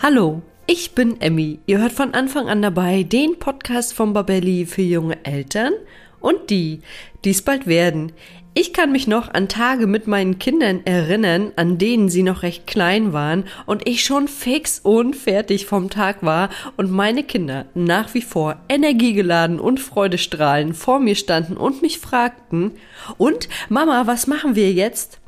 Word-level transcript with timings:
Hallo, 0.00 0.42
ich 0.68 0.92
bin 0.92 1.20
Emmy. 1.20 1.58
Ihr 1.66 1.78
hört 1.78 1.90
von 1.90 2.14
Anfang 2.14 2.48
an 2.48 2.62
dabei 2.62 3.02
den 3.02 3.36
Podcast 3.40 3.94
von 3.94 4.12
Babelli 4.12 4.64
für 4.64 4.82
junge 4.82 5.24
Eltern 5.24 5.72
und 6.20 6.50
die, 6.50 6.82
die 7.24 7.30
es 7.30 7.42
bald 7.42 7.66
werden. 7.66 8.12
Ich 8.54 8.72
kann 8.72 8.92
mich 8.92 9.08
noch 9.08 9.34
an 9.34 9.48
Tage 9.48 9.88
mit 9.88 10.06
meinen 10.06 10.38
Kindern 10.38 10.82
erinnern, 10.86 11.50
an 11.56 11.78
denen 11.78 12.10
sie 12.10 12.22
noch 12.22 12.44
recht 12.44 12.68
klein 12.68 13.12
waren 13.12 13.42
und 13.66 13.88
ich 13.88 14.04
schon 14.04 14.28
fix 14.28 14.78
und 14.78 15.16
fertig 15.16 15.66
vom 15.66 15.90
Tag 15.90 16.22
war 16.22 16.50
und 16.76 16.92
meine 16.92 17.24
Kinder 17.24 17.66
nach 17.74 18.14
wie 18.14 18.22
vor 18.22 18.54
energiegeladen 18.68 19.58
und 19.58 19.80
freudestrahlend 19.80 20.76
vor 20.76 21.00
mir 21.00 21.16
standen 21.16 21.56
und 21.56 21.82
mich 21.82 21.98
fragten, 21.98 22.70
und 23.16 23.48
Mama, 23.68 24.06
was 24.06 24.28
machen 24.28 24.54
wir 24.54 24.72
jetzt? 24.72 25.18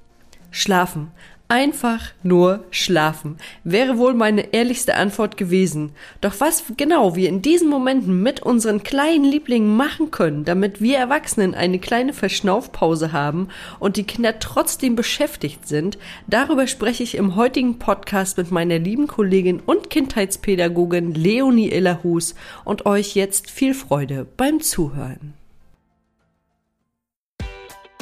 Schlafen. 0.53 1.11
Einfach 1.51 2.13
nur 2.23 2.63
schlafen, 2.71 3.37
wäre 3.65 3.99
wohl 3.99 4.15
meine 4.15 4.55
ehrlichste 4.55 4.95
Antwort 4.95 5.37
gewesen. 5.37 5.91
Doch 6.21 6.35
was 6.39 6.63
genau 6.77 7.17
wir 7.17 7.29
in 7.29 7.43
diesen 7.43 7.69
Momenten 7.69 8.23
mit 8.23 8.41
unseren 8.41 8.85
kleinen 8.85 9.25
Lieblingen 9.25 9.77
machen 9.77 10.13
können, 10.13 10.45
damit 10.45 10.81
wir 10.81 10.97
Erwachsenen 10.97 11.57
eine 11.57 11.81
kleine 11.81 12.13
Verschnaufpause 12.13 13.11
haben 13.11 13.49
und 13.81 13.97
die 13.97 14.05
Kinder 14.05 14.39
trotzdem 14.39 14.95
beschäftigt 14.95 15.67
sind, 15.67 15.99
darüber 16.29 16.69
spreche 16.69 17.03
ich 17.03 17.17
im 17.17 17.35
heutigen 17.35 17.81
Podcast 17.81 18.37
mit 18.37 18.53
meiner 18.53 18.79
lieben 18.79 19.09
Kollegin 19.09 19.59
und 19.59 19.91
Kindheitspädagogin 19.91 21.15
Leonie 21.15 21.73
Illerhus 21.73 22.37
und 22.65 22.87
euch 22.87 23.17
jetzt 23.17 23.51
viel 23.51 23.75
Freude 23.75 24.25
beim 24.37 24.61
Zuhören. 24.61 25.40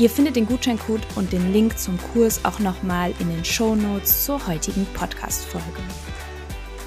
Ihr 0.00 0.08
findet 0.08 0.34
den 0.34 0.46
Gutscheincode 0.46 1.02
und 1.14 1.30
den 1.30 1.52
Link 1.52 1.78
zum 1.78 1.98
Kurs 2.14 2.42
auch 2.46 2.58
nochmal 2.58 3.12
in 3.18 3.28
den 3.28 3.44
Show 3.44 3.74
Notes 3.74 4.24
zur 4.24 4.46
heutigen 4.46 4.86
Podcast-Folge. 4.94 5.66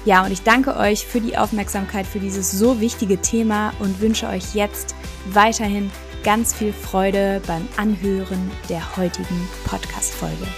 Ja, 0.04 0.24
und 0.24 0.32
ich 0.32 0.42
danke 0.42 0.76
euch 0.76 1.06
für 1.06 1.20
die 1.20 1.38
Aufmerksamkeit 1.38 2.06
für 2.06 2.18
dieses 2.18 2.50
so 2.50 2.80
wichtige 2.80 3.18
Thema 3.18 3.72
und 3.78 4.00
wünsche 4.00 4.26
euch 4.26 4.56
jetzt 4.56 4.96
weiterhin 5.26 5.92
ganz 6.24 6.52
viel 6.52 6.72
Freude 6.72 7.40
beim 7.46 7.68
Anhören 7.76 8.50
der 8.68 8.96
heutigen 8.96 9.48
Podcast-Folge. 9.64 10.48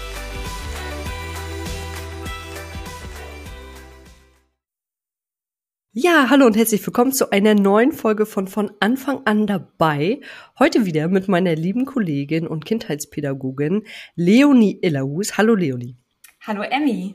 Ja, 5.98 6.26
hallo 6.28 6.44
und 6.44 6.58
herzlich 6.58 6.86
willkommen 6.86 7.12
zu 7.12 7.30
einer 7.32 7.54
neuen 7.54 7.90
Folge 7.90 8.26
von 8.26 8.48
von 8.48 8.70
Anfang 8.80 9.22
an 9.24 9.46
dabei. 9.46 10.20
Heute 10.58 10.84
wieder 10.84 11.08
mit 11.08 11.26
meiner 11.26 11.54
lieben 11.54 11.86
Kollegin 11.86 12.46
und 12.46 12.66
Kindheitspädagogin 12.66 13.84
Leonie 14.14 14.78
Illerhus. 14.82 15.38
Hallo 15.38 15.54
Leonie. 15.54 15.96
Hallo 16.42 16.60
Emmy. 16.60 17.14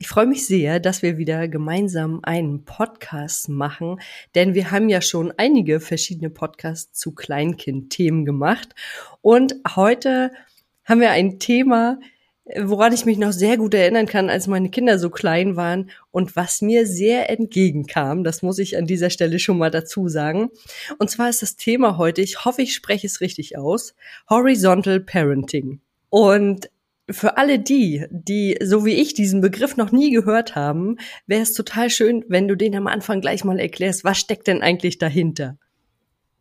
Ich 0.00 0.08
freue 0.08 0.26
mich 0.26 0.44
sehr, 0.44 0.80
dass 0.80 1.02
wir 1.02 1.18
wieder 1.18 1.46
gemeinsam 1.46 2.18
einen 2.24 2.64
Podcast 2.64 3.48
machen, 3.48 4.00
denn 4.34 4.54
wir 4.54 4.72
haben 4.72 4.88
ja 4.88 5.02
schon 5.02 5.32
einige 5.36 5.78
verschiedene 5.78 6.30
Podcasts 6.30 6.98
zu 6.98 7.14
Kleinkind-Themen 7.14 8.24
gemacht 8.24 8.74
und 9.20 9.54
heute 9.76 10.32
haben 10.84 11.00
wir 11.00 11.12
ein 11.12 11.38
Thema, 11.38 12.00
woran 12.58 12.92
ich 12.92 13.04
mich 13.04 13.18
noch 13.18 13.32
sehr 13.32 13.56
gut 13.56 13.74
erinnern 13.74 14.06
kann, 14.06 14.30
als 14.30 14.46
meine 14.46 14.70
Kinder 14.70 14.98
so 14.98 15.10
klein 15.10 15.56
waren 15.56 15.90
und 16.10 16.36
was 16.36 16.62
mir 16.62 16.86
sehr 16.86 17.30
entgegenkam, 17.30 18.24
das 18.24 18.42
muss 18.42 18.58
ich 18.58 18.76
an 18.76 18.86
dieser 18.86 19.10
Stelle 19.10 19.38
schon 19.38 19.58
mal 19.58 19.70
dazu 19.70 20.08
sagen. 20.08 20.50
Und 20.98 21.10
zwar 21.10 21.28
ist 21.28 21.42
das 21.42 21.56
Thema 21.56 21.98
heute, 21.98 22.22
ich 22.22 22.44
hoffe, 22.44 22.62
ich 22.62 22.74
spreche 22.74 23.06
es 23.06 23.20
richtig 23.20 23.58
aus, 23.58 23.94
Horizontal 24.28 25.00
Parenting. 25.00 25.80
Und 26.08 26.70
für 27.08 27.36
alle 27.36 27.58
die, 27.58 28.06
die 28.10 28.56
so 28.62 28.84
wie 28.84 28.94
ich 28.94 29.14
diesen 29.14 29.40
Begriff 29.40 29.76
noch 29.76 29.92
nie 29.92 30.10
gehört 30.10 30.54
haben, 30.54 30.96
wäre 31.26 31.42
es 31.42 31.52
total 31.52 31.90
schön, 31.90 32.24
wenn 32.28 32.48
du 32.48 32.56
den 32.56 32.76
am 32.76 32.86
Anfang 32.86 33.20
gleich 33.20 33.44
mal 33.44 33.58
erklärst, 33.58 34.04
was 34.04 34.18
steckt 34.18 34.46
denn 34.46 34.62
eigentlich 34.62 34.98
dahinter? 34.98 35.58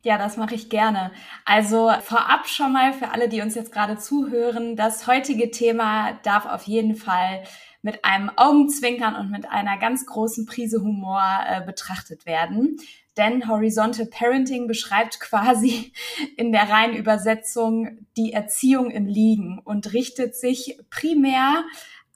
Ja, 0.01 0.17
das 0.17 0.37
mache 0.37 0.55
ich 0.55 0.69
gerne. 0.69 1.11
Also 1.43 1.91
vorab 2.01 2.47
schon 2.47 2.71
mal 2.71 2.93
für 2.93 3.11
alle, 3.11 3.27
die 3.27 3.41
uns 3.41 3.55
jetzt 3.55 3.73
gerade 3.73 3.97
zuhören, 3.97 4.77
das 4.77 5.07
heutige 5.07 5.51
Thema 5.51 6.13
darf 6.23 6.45
auf 6.45 6.63
jeden 6.63 6.95
Fall 6.95 7.43
mit 7.81 8.05
einem 8.05 8.31
Augenzwinkern 8.35 9.15
und 9.15 9.29
mit 9.29 9.49
einer 9.49 9.77
ganz 9.77 10.05
großen 10.05 10.45
Prise 10.45 10.81
Humor 10.81 11.21
äh, 11.47 11.61
betrachtet 11.65 12.25
werden. 12.25 12.77
Denn 13.17 13.49
Horizontal 13.49 14.05
Parenting 14.05 14.67
beschreibt 14.67 15.19
quasi 15.19 15.91
in 16.37 16.53
der 16.53 16.69
reinen 16.69 16.95
Übersetzung 16.95 18.05
die 18.15 18.31
Erziehung 18.31 18.91
im 18.91 19.05
Liegen 19.05 19.59
und 19.59 19.91
richtet 19.91 20.35
sich 20.35 20.79
primär 20.89 21.65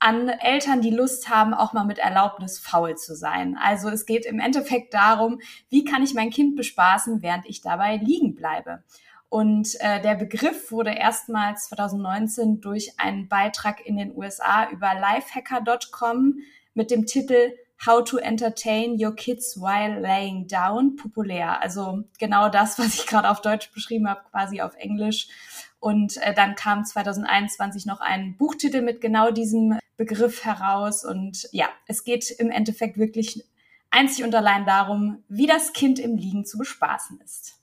an 0.03 0.27
Eltern, 0.27 0.81
die 0.81 0.89
Lust 0.89 1.29
haben, 1.29 1.53
auch 1.53 1.71
mal 1.71 1.85
mit 1.85 1.97
Erlaubnis 1.97 2.59
faul 2.59 2.95
zu 2.95 3.15
sein. 3.15 3.57
Also 3.57 3.87
es 3.87 4.05
geht 4.05 4.25
im 4.25 4.41
Endeffekt 4.41 4.93
darum, 4.93 5.39
wie 5.69 5.85
kann 5.85 6.03
ich 6.03 6.13
mein 6.13 6.29
Kind 6.29 6.57
bespaßen, 6.57 7.21
während 7.21 7.45
ich 7.45 7.61
dabei 7.61 7.95
liegen 7.95 8.35
bleibe. 8.35 8.83
Und 9.29 9.79
äh, 9.79 10.01
der 10.01 10.15
Begriff 10.15 10.73
wurde 10.73 10.91
erstmals 10.91 11.69
2019 11.69 12.59
durch 12.59 12.99
einen 12.99 13.29
Beitrag 13.29 13.85
in 13.85 13.95
den 13.95 14.13
USA 14.13 14.69
über 14.69 14.91
lifehacker.com 14.93 16.35
mit 16.73 16.91
dem 16.91 17.05
Titel 17.05 17.53
How 17.85 18.03
to 18.03 18.17
Entertain 18.17 18.97
Your 19.01 19.15
Kids 19.15 19.57
While 19.57 20.01
Laying 20.01 20.47
Down 20.47 20.97
populär. 20.97 21.61
Also 21.61 22.03
genau 22.19 22.49
das, 22.49 22.77
was 22.77 22.95
ich 22.95 23.07
gerade 23.07 23.29
auf 23.29 23.39
Deutsch 23.39 23.71
beschrieben 23.71 24.09
habe, 24.09 24.21
quasi 24.29 24.59
auf 24.59 24.75
Englisch. 24.75 25.29
Und 25.83 26.15
äh, 26.23 26.33
dann 26.33 26.55
kam 26.55 26.85
2021 26.85 27.85
noch 27.85 27.99
ein 27.99 28.37
Buchtitel 28.37 28.81
mit 28.81 29.01
genau 29.01 29.31
diesem 29.31 29.77
Begriff 29.97 30.45
heraus. 30.45 31.03
Und 31.03 31.49
ja, 31.51 31.67
es 31.87 32.05
geht 32.05 32.31
im 32.31 32.49
Endeffekt 32.49 32.97
wirklich 32.97 33.43
einzig 33.91 34.23
und 34.23 34.33
allein 34.33 34.65
darum, 34.65 35.25
wie 35.27 35.45
das 35.45 35.73
Kind 35.73 35.99
im 35.99 36.15
Liegen 36.15 36.45
zu 36.45 36.57
bespaßen 36.57 37.19
ist. 37.19 37.61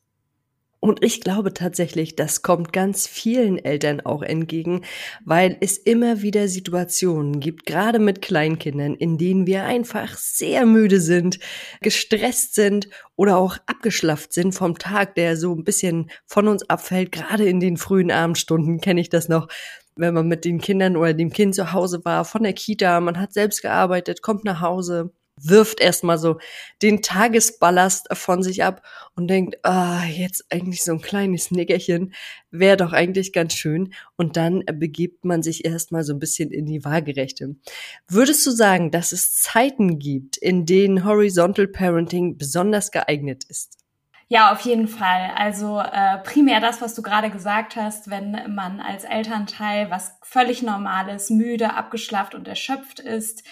Und 0.80 1.04
ich 1.04 1.20
glaube 1.20 1.52
tatsächlich, 1.52 2.16
das 2.16 2.40
kommt 2.40 2.72
ganz 2.72 3.06
vielen 3.06 3.58
Eltern 3.58 4.00
auch 4.00 4.22
entgegen, 4.22 4.80
weil 5.26 5.58
es 5.60 5.76
immer 5.76 6.22
wieder 6.22 6.48
Situationen 6.48 7.38
gibt, 7.38 7.66
gerade 7.66 7.98
mit 7.98 8.22
Kleinkindern, 8.22 8.94
in 8.94 9.18
denen 9.18 9.46
wir 9.46 9.64
einfach 9.64 10.16
sehr 10.16 10.64
müde 10.64 11.02
sind, 11.02 11.38
gestresst 11.82 12.54
sind 12.54 12.88
oder 13.14 13.36
auch 13.36 13.58
abgeschlafft 13.66 14.32
sind 14.32 14.52
vom 14.52 14.78
Tag, 14.78 15.16
der 15.16 15.36
so 15.36 15.54
ein 15.54 15.64
bisschen 15.64 16.10
von 16.24 16.48
uns 16.48 16.68
abfällt. 16.70 17.12
Gerade 17.12 17.46
in 17.46 17.60
den 17.60 17.76
frühen 17.76 18.10
Abendstunden 18.10 18.80
kenne 18.80 19.02
ich 19.02 19.10
das 19.10 19.28
noch 19.28 19.48
wenn 19.96 20.14
man 20.14 20.28
mit 20.28 20.46
den 20.46 20.60
Kindern 20.60 20.96
oder 20.96 21.12
dem 21.12 21.30
Kind 21.30 21.54
zu 21.54 21.72
Hause 21.72 22.00
war, 22.04 22.24
von 22.24 22.42
der 22.42 22.54
Kita, 22.54 23.00
man 23.00 23.20
hat 23.20 23.34
selbst 23.34 23.60
gearbeitet, 23.60 24.22
kommt 24.22 24.44
nach 24.44 24.62
Hause, 24.62 25.12
wirft 25.42 25.80
erstmal 25.80 26.18
so 26.18 26.38
den 26.82 27.02
Tagesballast 27.02 28.08
von 28.12 28.42
sich 28.42 28.64
ab 28.64 28.82
und 29.14 29.28
denkt, 29.28 29.56
ah, 29.62 30.04
jetzt 30.04 30.46
eigentlich 30.50 30.84
so 30.84 30.92
ein 30.92 31.00
kleines 31.00 31.50
Nickerchen 31.50 32.14
wäre 32.50 32.76
doch 32.76 32.92
eigentlich 32.92 33.32
ganz 33.32 33.54
schön. 33.54 33.92
Und 34.16 34.36
dann 34.36 34.64
begibt 34.74 35.24
man 35.24 35.42
sich 35.42 35.64
erstmal 35.64 36.02
so 36.02 36.12
ein 36.12 36.18
bisschen 36.18 36.50
in 36.50 36.66
die 36.66 36.84
Waagerechte. 36.84 37.56
Würdest 38.08 38.46
du 38.46 38.50
sagen, 38.50 38.90
dass 38.90 39.12
es 39.12 39.34
Zeiten 39.34 39.98
gibt, 39.98 40.36
in 40.36 40.66
denen 40.66 41.04
Horizontal 41.04 41.68
Parenting 41.68 42.36
besonders 42.36 42.90
geeignet 42.90 43.44
ist? 43.44 43.80
Ja, 44.32 44.52
auf 44.52 44.60
jeden 44.60 44.86
Fall. 44.86 45.32
Also 45.34 45.80
äh, 45.80 46.18
primär 46.18 46.60
das, 46.60 46.80
was 46.80 46.94
du 46.94 47.02
gerade 47.02 47.30
gesagt 47.30 47.74
hast, 47.74 48.10
wenn 48.10 48.54
man 48.54 48.80
als 48.80 49.02
Elternteil, 49.02 49.90
was 49.90 50.16
völlig 50.22 50.62
normales, 50.62 51.30
müde, 51.30 51.74
abgeschlafft 51.74 52.36
und 52.36 52.46
erschöpft 52.46 53.00
ist, 53.00 53.42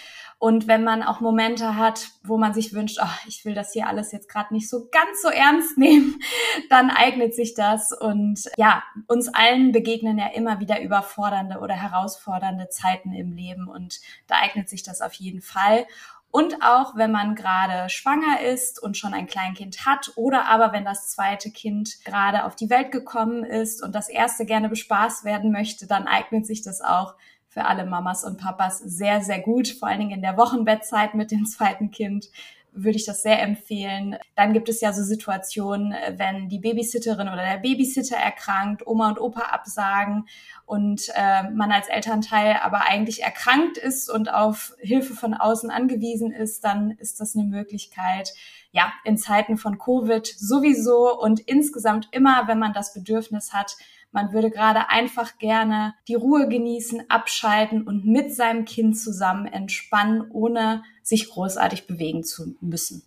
und 0.41 0.69
wenn 0.69 0.85
man 0.85 1.03
auch 1.03 1.19
Momente 1.19 1.75
hat, 1.75 2.11
wo 2.23 2.37
man 2.37 2.53
sich 2.53 2.73
wünscht, 2.73 2.97
oh, 3.03 3.27
ich 3.27 3.43
will 3.43 3.53
das 3.53 3.73
hier 3.73 3.87
alles 3.87 4.13
jetzt 4.13 4.29
gerade 4.29 4.53
nicht 4.53 4.69
so 4.69 4.87
ganz 4.89 5.21
so 5.21 5.27
ernst 5.27 5.77
nehmen, 5.77 6.21
dann 6.69 6.89
eignet 6.89 7.35
sich 7.35 7.55
das. 7.55 7.91
Und 7.91 8.49
ja, 8.55 8.81
uns 9.07 9.27
allen 9.27 9.73
begegnen 9.73 10.17
ja 10.17 10.27
immer 10.27 10.61
wieder 10.61 10.81
überfordernde 10.81 11.59
oder 11.59 11.73
herausfordernde 11.75 12.69
Zeiten 12.69 13.11
im 13.11 13.33
Leben. 13.33 13.67
Und 13.67 13.99
da 14.27 14.35
eignet 14.37 14.69
sich 14.69 14.81
das 14.81 15.01
auf 15.01 15.13
jeden 15.15 15.41
Fall. 15.41 15.85
Und 16.31 16.63
auch 16.63 16.95
wenn 16.95 17.11
man 17.11 17.35
gerade 17.35 17.89
schwanger 17.89 18.39
ist 18.39 18.81
und 18.81 18.95
schon 18.95 19.13
ein 19.13 19.27
Kleinkind 19.27 19.85
hat 19.85 20.13
oder 20.15 20.45
aber 20.45 20.71
wenn 20.71 20.85
das 20.85 21.09
zweite 21.09 21.51
Kind 21.51 22.05
gerade 22.05 22.45
auf 22.45 22.55
die 22.55 22.69
Welt 22.69 22.91
gekommen 22.91 23.43
ist 23.43 23.83
und 23.83 23.93
das 23.93 24.07
erste 24.07 24.45
gerne 24.45 24.69
bespaßt 24.69 25.25
werden 25.25 25.51
möchte, 25.51 25.85
dann 25.85 26.07
eignet 26.07 26.45
sich 26.45 26.61
das 26.61 26.81
auch 26.81 27.15
für 27.49 27.65
alle 27.65 27.85
Mamas 27.85 28.23
und 28.23 28.37
Papas 28.37 28.79
sehr, 28.79 29.21
sehr 29.21 29.39
gut, 29.39 29.67
vor 29.67 29.89
allen 29.89 29.99
Dingen 29.99 30.11
in 30.11 30.21
der 30.21 30.37
Wochenbettzeit 30.37 31.15
mit 31.15 31.31
dem 31.31 31.45
zweiten 31.47 31.91
Kind 31.91 32.29
würde 32.71 32.97
ich 32.97 33.05
das 33.05 33.23
sehr 33.23 33.41
empfehlen. 33.41 34.17
Dann 34.35 34.53
gibt 34.53 34.69
es 34.69 34.81
ja 34.81 34.93
so 34.93 35.03
Situationen, 35.03 35.93
wenn 36.17 36.49
die 36.49 36.59
Babysitterin 36.59 37.27
oder 37.27 37.43
der 37.43 37.57
Babysitter 37.57 38.15
erkrankt, 38.15 38.85
Oma 38.85 39.09
und 39.09 39.19
Opa 39.19 39.41
absagen 39.41 40.27
und 40.65 41.09
äh, 41.15 41.49
man 41.49 41.71
als 41.71 41.87
Elternteil 41.87 42.57
aber 42.61 42.87
eigentlich 42.87 43.23
erkrankt 43.23 43.77
ist 43.77 44.09
und 44.09 44.31
auf 44.31 44.75
Hilfe 44.79 45.13
von 45.13 45.33
außen 45.33 45.71
angewiesen 45.71 46.31
ist, 46.31 46.63
dann 46.63 46.91
ist 46.91 47.19
das 47.19 47.35
eine 47.35 47.45
Möglichkeit. 47.45 48.33
Ja, 48.71 48.93
in 49.03 49.17
Zeiten 49.17 49.57
von 49.57 49.79
Covid 49.79 50.27
sowieso 50.27 51.19
und 51.19 51.39
insgesamt 51.39 52.07
immer, 52.11 52.47
wenn 52.47 52.59
man 52.59 52.73
das 52.73 52.93
Bedürfnis 52.93 53.51
hat, 53.51 53.75
man 54.11 54.33
würde 54.33 54.49
gerade 54.49 54.89
einfach 54.89 55.37
gerne 55.37 55.93
die 56.07 56.15
Ruhe 56.15 56.47
genießen, 56.47 57.09
abschalten 57.09 57.83
und 57.83 58.05
mit 58.05 58.33
seinem 58.33 58.65
Kind 58.65 58.97
zusammen 58.97 59.45
entspannen, 59.45 60.29
ohne 60.31 60.83
sich 61.03 61.29
großartig 61.29 61.87
bewegen 61.87 62.23
zu 62.23 62.55
müssen 62.61 63.03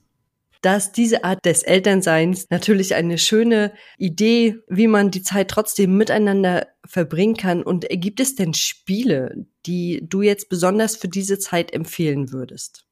dass 0.63 0.93
diese 0.93 1.25
Art 1.25 1.45
des 1.45 1.65
Elternseins 1.65 2.47
natürlich 2.49 2.95
eine 2.95 3.19
schöne 3.19 3.73
Idee, 3.99 4.59
wie 4.69 4.87
man 4.87 5.11
die 5.11 5.23
Zeit 5.23 5.49
trotzdem 5.49 5.97
miteinander 5.97 6.69
verbringen 6.87 7.37
kann. 7.37 7.65
Und 7.65 7.87
gibt 7.91 8.21
es 8.21 8.37
denn 8.37 8.55
Spiele, 8.55 9.47
die 9.67 10.07
du 10.09 10.23
jetzt 10.23 10.49
besonders 10.49 10.97
für 10.97 11.09
diese 11.09 11.39
Zeit 11.39 11.73
empfehlen 11.73 12.33
würdest? 12.33 12.87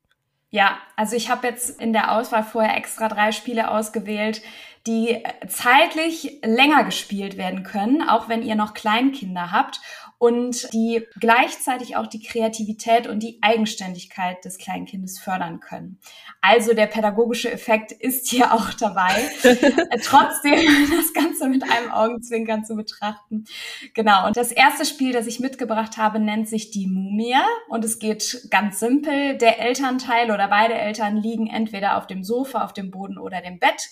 Ja, 0.51 0.79
also 0.97 1.15
ich 1.15 1.31
habe 1.31 1.47
jetzt 1.47 1.81
in 1.81 1.93
der 1.93 2.13
Auswahl 2.13 2.43
vorher 2.43 2.77
extra 2.77 3.09
drei 3.09 3.31
Spiele 3.31 3.71
ausgewählt, 3.71 4.43
die 4.87 5.23
zeitlich 5.47 6.39
länger 6.43 6.85
gespielt 6.85 7.37
werden 7.37 7.63
können, 7.63 8.03
auch 8.03 8.29
wenn 8.29 8.43
ihr 8.43 8.57
noch 8.57 8.75
Kleinkinder 8.75 9.53
habt 9.53 9.81
und 10.21 10.71
die 10.75 11.07
gleichzeitig 11.19 11.97
auch 11.97 12.07
die 12.07 12.21
Kreativität 12.21 13.07
und 13.07 13.23
die 13.23 13.39
Eigenständigkeit 13.41 14.45
des 14.45 14.59
Kleinkindes 14.59 15.19
fördern 15.19 15.61
können. 15.61 15.99
Also 16.43 16.75
der 16.75 16.89
pädagogische 16.89 17.51
Effekt 17.51 17.91
ist 17.91 18.29
hier 18.29 18.53
auch 18.53 18.75
dabei. 18.75 19.15
Trotzdem 20.05 20.91
das 20.95 21.15
Ganze 21.15 21.49
mit 21.49 21.63
einem 21.63 21.91
Augenzwinkern 21.91 22.67
zu 22.67 22.77
betrachten. 22.77 23.47
Genau. 23.95 24.27
Und 24.27 24.37
das 24.37 24.53
erste 24.53 24.85
Spiel, 24.85 25.15
das 25.15 25.27
ich 25.27 25.41
mitgebracht 25.41 25.97
habe, 25.97 26.21
nennt 26.21 26.51
sich 26.51 26.71
die 26.71 26.87
Mumie 26.87 27.41
und 27.71 27.83
es 27.83 27.99
geht 27.99 28.47
ganz 28.51 28.79
simpel. 28.79 29.39
Der 29.39 29.59
Elternteil 29.59 30.31
oder 30.31 30.49
beide 30.49 30.75
Eltern 30.75 31.17
liegen 31.17 31.47
entweder 31.47 31.97
auf 31.97 32.07
dem 32.07 32.25
Sofa, 32.25 32.63
auf 32.63 32.75
dem 32.75 32.91
Boden 32.91 33.17
oder 33.17 33.41
dem 33.41 33.59
Bett 33.59 33.89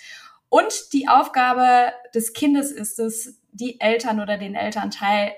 und 0.51 0.93
die 0.93 1.09
Aufgabe 1.09 1.93
des 2.15 2.35
Kindes 2.35 2.71
ist 2.71 2.99
es, 2.99 3.41
die 3.53 3.81
Eltern 3.81 4.21
oder 4.21 4.37
den 4.37 4.55
Elternteil 4.55 5.33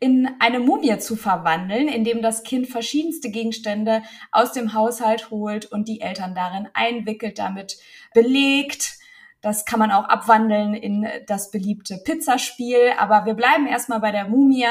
in 0.00 0.28
eine 0.38 0.60
Mumie 0.60 0.98
zu 0.98 1.16
verwandeln, 1.16 1.88
indem 1.88 2.22
das 2.22 2.44
Kind 2.44 2.68
verschiedenste 2.68 3.30
Gegenstände 3.30 4.02
aus 4.30 4.52
dem 4.52 4.72
Haushalt 4.72 5.30
holt 5.30 5.66
und 5.66 5.88
die 5.88 6.00
Eltern 6.00 6.34
darin 6.34 6.68
einwickelt, 6.74 7.38
damit 7.38 7.78
belegt. 8.14 8.98
Das 9.40 9.64
kann 9.64 9.78
man 9.78 9.90
auch 9.90 10.04
abwandeln 10.04 10.74
in 10.74 11.06
das 11.26 11.50
beliebte 11.50 11.98
Pizzaspiel. 12.04 12.92
Aber 12.98 13.24
wir 13.24 13.34
bleiben 13.34 13.66
erstmal 13.66 14.00
bei 14.00 14.12
der 14.12 14.28
Mumie 14.28 14.66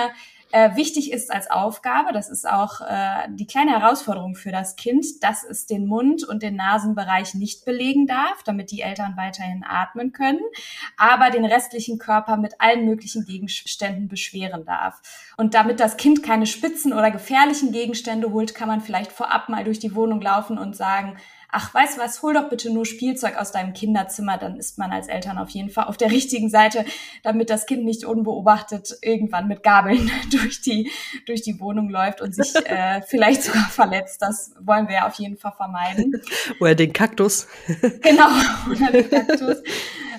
äh, 0.52 0.76
wichtig 0.76 1.12
ist 1.12 1.32
als 1.32 1.50
Aufgabe, 1.50 2.14
das 2.14 2.30
ist 2.30 2.48
auch 2.48 2.82
äh, 2.82 3.28
die 3.30 3.48
kleine 3.48 3.80
Herausforderung 3.80 4.36
für 4.36 4.52
das 4.52 4.76
Kind, 4.76 5.06
dass 5.22 5.44
es 5.44 5.66
den 5.66 5.88
Mund- 5.88 6.24
und 6.24 6.44
den 6.44 6.56
Nasenbereich 6.56 7.34
nicht 7.34 7.66
belegen 7.66 8.08
darf, 8.08 8.44
damit 8.44 8.72
die 8.72 8.82
Eltern 8.82 9.18
weiterhin 9.18 9.66
atmen 9.68 10.14
können, 10.14 10.40
aber 10.96 11.30
den 11.30 11.46
restlichen 11.46 11.98
Körper 11.98 12.38
mit 12.38 12.60
allen 12.60 12.86
möglichen 12.86 13.26
Gegenständen 13.26 14.08
beschweren 14.08 14.66
darf. 14.66 15.02
Und 15.38 15.54
damit 15.54 15.80
das 15.80 15.98
Kind 15.98 16.24
keine 16.24 16.46
spitzen 16.46 16.94
oder 16.94 17.12
gefährlichen 17.12 17.72
Gegenstände 17.72 18.32
holt, 18.32 18.56
kann 18.56 18.68
man 18.68 18.82
vielleicht 18.82 19.12
vorab 19.12 19.50
mal 19.50 19.64
durch 19.64 19.80
die 19.80 19.96
Wohnung 19.96 20.22
laufen 20.22 20.58
und 20.58 20.76
sagen, 20.76 21.18
ach, 21.50 21.74
weißt 21.74 21.98
du 21.98 22.02
was, 22.02 22.22
hol 22.22 22.34
doch 22.34 22.50
bitte 22.50 22.72
nur 22.72 22.86
Spielzeug 22.86 23.38
aus 23.38 23.52
deinem 23.52 23.74
Kinderzimmer, 23.74 24.38
dann 24.38 24.58
ist 24.58 24.78
man 24.78 24.92
als 24.92 25.08
Eltern 25.08 25.38
auf 25.38 25.50
jeden 25.50 25.70
Fall 25.70 25.86
auf 25.86 25.98
der 25.98 26.12
richtigen 26.12 26.50
Seite, 26.50 26.86
damit 27.24 27.50
das 27.50 27.66
Kind 27.66 27.86
nicht 27.86 28.06
unbeobachtet 28.06 28.98
irgendwann 29.02 29.48
mit 29.48 29.64
Gabeln 29.64 30.12
durch 30.32 30.62
die, 30.62 30.92
durch 31.26 31.42
die 31.42 31.60
Wohnung 31.60 31.90
läuft 31.90 32.22
und 32.22 32.36
sich 32.36 32.54
äh, 32.66 33.02
vielleicht 33.02 33.44
sogar 33.44 33.70
verletzt. 33.70 34.22
Das 34.22 34.52
wollen 34.60 34.88
wir 34.88 34.96
ja 34.96 35.08
auf 35.08 35.16
jeden 35.16 35.38
Fall 35.38 35.54
vermeiden. 35.54 36.22
Oder 36.60 36.76
den 36.76 36.94
Kaktus. 36.94 37.48
Genau, 38.02 38.30
oder 38.70 38.92
den 38.92 39.10
Kaktus. 39.10 39.58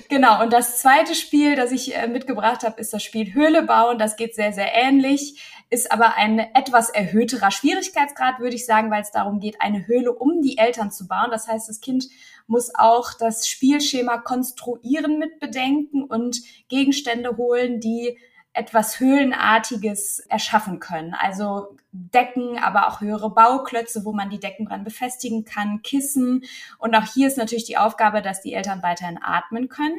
Genau, 0.09 0.41
und 0.41 0.51
das 0.51 0.81
zweite 0.81 1.15
Spiel, 1.15 1.55
das 1.55 1.71
ich 1.71 1.95
äh, 1.95 2.07
mitgebracht 2.07 2.63
habe, 2.63 2.81
ist 2.81 2.91
das 2.93 3.03
Spiel 3.03 3.33
Höhle 3.33 3.63
bauen. 3.63 3.99
Das 3.99 4.17
geht 4.17 4.35
sehr, 4.35 4.51
sehr 4.51 4.73
ähnlich 4.73 5.39
ist 5.69 5.91
aber 5.91 6.15
ein 6.15 6.39
etwas 6.39 6.89
erhöhterer 6.89 7.51
Schwierigkeitsgrad, 7.51 8.39
würde 8.39 8.55
ich 8.55 8.65
sagen, 8.65 8.89
weil 8.89 9.03
es 9.03 9.11
darum 9.11 9.39
geht, 9.39 9.61
eine 9.61 9.85
Höhle 9.85 10.11
um 10.11 10.41
die 10.41 10.57
Eltern 10.57 10.91
zu 10.91 11.07
bauen. 11.07 11.29
Das 11.31 11.47
heißt, 11.47 11.69
das 11.69 11.79
Kind 11.79 12.09
muss 12.47 12.73
auch 12.73 13.13
das 13.13 13.47
Spielschema 13.47 14.17
konstruieren 14.17 15.19
mit 15.19 15.39
bedenken 15.39 16.03
und 16.03 16.41
Gegenstände 16.69 17.37
holen, 17.37 17.79
die 17.79 18.17
etwas 18.59 18.99
Höhlenartiges 18.99 20.19
erschaffen 20.27 20.81
können. 20.81 21.13
Also 21.13 21.77
Decken, 21.93 22.59
aber 22.59 22.89
auch 22.89 22.99
höhere 22.99 23.29
Bauklötze, 23.29 24.03
wo 24.03 24.11
man 24.11 24.29
die 24.29 24.39
Decken 24.39 24.65
dran 24.65 24.83
befestigen 24.83 25.45
kann, 25.45 25.81
Kissen. 25.81 26.43
Und 26.77 26.93
auch 26.93 27.05
hier 27.05 27.27
ist 27.27 27.37
natürlich 27.37 27.63
die 27.63 27.77
Aufgabe, 27.77 28.21
dass 28.21 28.41
die 28.41 28.53
Eltern 28.53 28.83
weiterhin 28.83 29.17
atmen 29.23 29.69
können. 29.69 29.97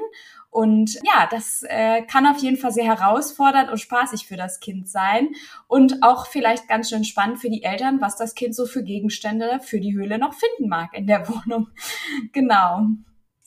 Und 0.50 0.94
ja, 0.96 1.26
das 1.30 1.62
äh, 1.62 2.02
kann 2.02 2.26
auf 2.26 2.38
jeden 2.38 2.58
Fall 2.58 2.72
sehr 2.72 2.84
herausfordernd 2.84 3.70
und 3.70 3.78
spaßig 3.78 4.26
für 4.26 4.36
das 4.36 4.60
Kind 4.60 4.88
sein 4.88 5.30
und 5.66 6.02
auch 6.02 6.26
vielleicht 6.26 6.68
ganz 6.68 6.90
schön 6.90 7.04
spannend 7.04 7.38
für 7.38 7.50
die 7.50 7.62
Eltern, 7.62 8.00
was 8.00 8.16
das 8.16 8.34
Kind 8.34 8.54
so 8.54 8.66
für 8.66 8.82
Gegenstände 8.82 9.60
für 9.62 9.80
die 9.80 9.94
Höhle 9.94 10.18
noch 10.18 10.34
finden 10.34 10.68
mag 10.68 10.92
in 10.92 11.06
der 11.06 11.28
Wohnung. 11.28 11.68
genau. 12.32 12.88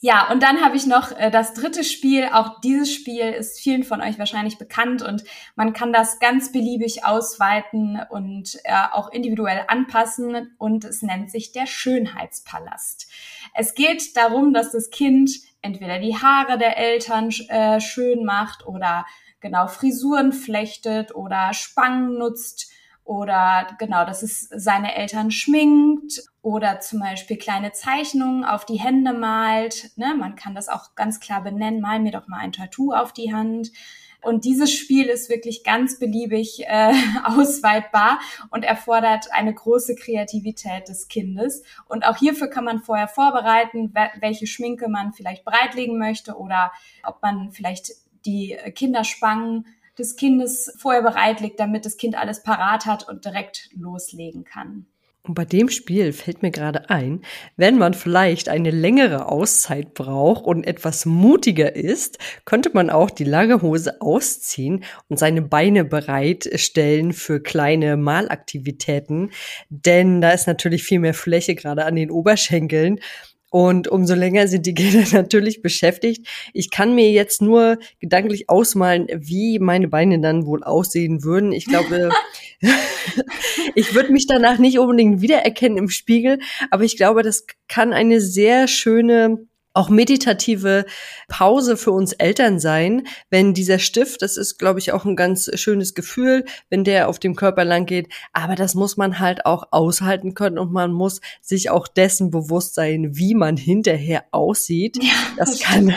Ja, 0.06 0.30
und 0.30 0.42
dann 0.42 0.60
habe 0.60 0.76
ich 0.76 0.84
noch 0.84 1.12
äh, 1.12 1.30
das 1.30 1.54
dritte 1.54 1.82
Spiel. 1.82 2.28
Auch 2.30 2.60
dieses 2.60 2.92
Spiel 2.92 3.24
ist 3.24 3.58
vielen 3.58 3.84
von 3.84 4.02
euch 4.02 4.18
wahrscheinlich 4.18 4.58
bekannt 4.58 5.00
und 5.00 5.24
man 5.56 5.72
kann 5.72 5.94
das 5.94 6.18
ganz 6.18 6.52
beliebig 6.52 7.06
ausweiten 7.06 7.98
und 8.10 8.58
äh, 8.64 8.74
auch 8.92 9.10
individuell 9.10 9.64
anpassen 9.66 10.54
und 10.58 10.84
es 10.84 11.00
nennt 11.00 11.30
sich 11.30 11.52
der 11.52 11.64
Schönheitspalast. 11.64 13.10
Es 13.54 13.74
geht 13.74 14.14
darum, 14.14 14.52
dass 14.52 14.72
das 14.72 14.90
Kind 14.90 15.30
entweder 15.62 15.98
die 15.98 16.16
Haare 16.16 16.58
der 16.58 16.76
Eltern 16.76 17.30
äh, 17.48 17.80
schön 17.80 18.26
macht 18.26 18.66
oder 18.66 19.06
genau 19.40 19.68
Frisuren 19.68 20.34
flechtet 20.34 21.14
oder 21.14 21.54
Spangen 21.54 22.18
nutzt 22.18 22.73
oder 23.04 23.66
genau, 23.78 24.06
dass 24.06 24.22
es 24.22 24.48
seine 24.50 24.94
Eltern 24.94 25.30
schminkt 25.30 26.22
oder 26.40 26.80
zum 26.80 27.00
Beispiel 27.00 27.36
kleine 27.36 27.72
Zeichnungen 27.72 28.44
auf 28.44 28.64
die 28.64 28.80
Hände 28.80 29.12
malt. 29.12 29.90
Ne? 29.96 30.14
Man 30.18 30.36
kann 30.36 30.54
das 30.54 30.68
auch 30.68 30.94
ganz 30.94 31.20
klar 31.20 31.42
benennen, 31.42 31.80
mal 31.80 32.00
mir 32.00 32.12
doch 32.12 32.28
mal 32.28 32.38
ein 32.38 32.52
Tattoo 32.52 32.92
auf 32.92 33.12
die 33.12 33.34
Hand. 33.34 33.70
Und 34.22 34.46
dieses 34.46 34.72
Spiel 34.72 35.06
ist 35.06 35.28
wirklich 35.28 35.64
ganz 35.64 35.98
beliebig 35.98 36.64
äh, 36.66 36.94
ausweitbar 37.24 38.20
und 38.50 38.64
erfordert 38.64 39.26
eine 39.32 39.52
große 39.52 39.96
Kreativität 39.96 40.88
des 40.88 41.08
Kindes. 41.08 41.62
Und 41.86 42.06
auch 42.06 42.16
hierfür 42.16 42.48
kann 42.48 42.64
man 42.64 42.80
vorher 42.80 43.08
vorbereiten, 43.08 43.92
welche 44.20 44.46
Schminke 44.46 44.88
man 44.88 45.12
vielleicht 45.12 45.44
breitlegen 45.44 45.98
möchte 45.98 46.38
oder 46.38 46.72
ob 47.02 47.20
man 47.20 47.50
vielleicht 47.50 47.90
die 48.24 48.56
Kinderspangen 48.74 49.66
des 49.98 50.16
Kindes 50.16 50.74
vorher 50.78 51.02
bereitlegt, 51.02 51.60
damit 51.60 51.86
das 51.86 51.96
Kind 51.96 52.16
alles 52.16 52.42
parat 52.42 52.86
hat 52.86 53.08
und 53.08 53.24
direkt 53.24 53.70
loslegen 53.74 54.44
kann. 54.44 54.86
Und 55.26 55.32
bei 55.32 55.46
dem 55.46 55.70
Spiel 55.70 56.12
fällt 56.12 56.42
mir 56.42 56.50
gerade 56.50 56.90
ein, 56.90 57.22
wenn 57.56 57.78
man 57.78 57.94
vielleicht 57.94 58.50
eine 58.50 58.70
längere 58.70 59.26
Auszeit 59.26 59.94
braucht 59.94 60.44
und 60.44 60.66
etwas 60.66 61.06
mutiger 61.06 61.74
ist, 61.74 62.18
könnte 62.44 62.70
man 62.74 62.90
auch 62.90 63.08
die 63.08 63.24
lange 63.24 63.62
Hose 63.62 64.02
ausziehen 64.02 64.84
und 65.08 65.18
seine 65.18 65.40
Beine 65.40 65.86
bereitstellen 65.86 67.14
für 67.14 67.40
kleine 67.40 67.96
Malaktivitäten. 67.96 69.30
Denn 69.70 70.20
da 70.20 70.32
ist 70.32 70.46
natürlich 70.46 70.82
viel 70.82 70.98
mehr 70.98 71.14
Fläche 71.14 71.54
gerade 71.54 71.86
an 71.86 71.96
den 71.96 72.10
Oberschenkeln. 72.10 73.00
Und 73.54 73.86
umso 73.86 74.14
länger 74.14 74.48
sind 74.48 74.66
die 74.66 74.74
Kinder 74.74 75.04
natürlich 75.12 75.62
beschäftigt. 75.62 76.26
Ich 76.54 76.72
kann 76.72 76.96
mir 76.96 77.12
jetzt 77.12 77.40
nur 77.40 77.78
gedanklich 78.00 78.50
ausmalen, 78.50 79.06
wie 79.14 79.60
meine 79.60 79.86
Beine 79.86 80.18
dann 80.18 80.44
wohl 80.44 80.64
aussehen 80.64 81.22
würden. 81.22 81.52
Ich 81.52 81.66
glaube, 81.66 82.10
ich 83.76 83.94
würde 83.94 84.10
mich 84.10 84.26
danach 84.26 84.58
nicht 84.58 84.80
unbedingt 84.80 85.20
wiedererkennen 85.20 85.78
im 85.78 85.88
Spiegel, 85.88 86.40
aber 86.72 86.82
ich 86.82 86.96
glaube, 86.96 87.22
das 87.22 87.46
kann 87.68 87.92
eine 87.92 88.20
sehr 88.20 88.66
schöne 88.66 89.46
auch 89.74 89.88
meditative 89.88 90.86
Pause 91.28 91.76
für 91.76 91.90
uns 91.90 92.12
Eltern 92.12 92.60
sein, 92.60 93.06
wenn 93.28 93.54
dieser 93.54 93.80
Stift, 93.80 94.22
das 94.22 94.36
ist, 94.36 94.58
glaube 94.58 94.78
ich, 94.78 94.92
auch 94.92 95.04
ein 95.04 95.16
ganz 95.16 95.50
schönes 95.54 95.94
Gefühl, 95.94 96.44
wenn 96.70 96.84
der 96.84 97.08
auf 97.08 97.18
dem 97.18 97.34
Körper 97.34 97.64
lang 97.64 97.84
geht. 97.84 98.08
Aber 98.32 98.54
das 98.54 98.74
muss 98.74 98.96
man 98.96 99.18
halt 99.18 99.44
auch 99.46 99.68
aushalten 99.72 100.34
können 100.34 100.58
und 100.58 100.72
man 100.72 100.92
muss 100.92 101.20
sich 101.42 101.70
auch 101.70 101.88
dessen 101.88 102.30
bewusst 102.30 102.74
sein, 102.74 103.16
wie 103.16 103.34
man 103.34 103.56
hinterher 103.56 104.24
aussieht. 104.30 104.96
Ja, 105.02 105.10
das, 105.36 105.58
das 105.58 105.60
kann 105.60 105.94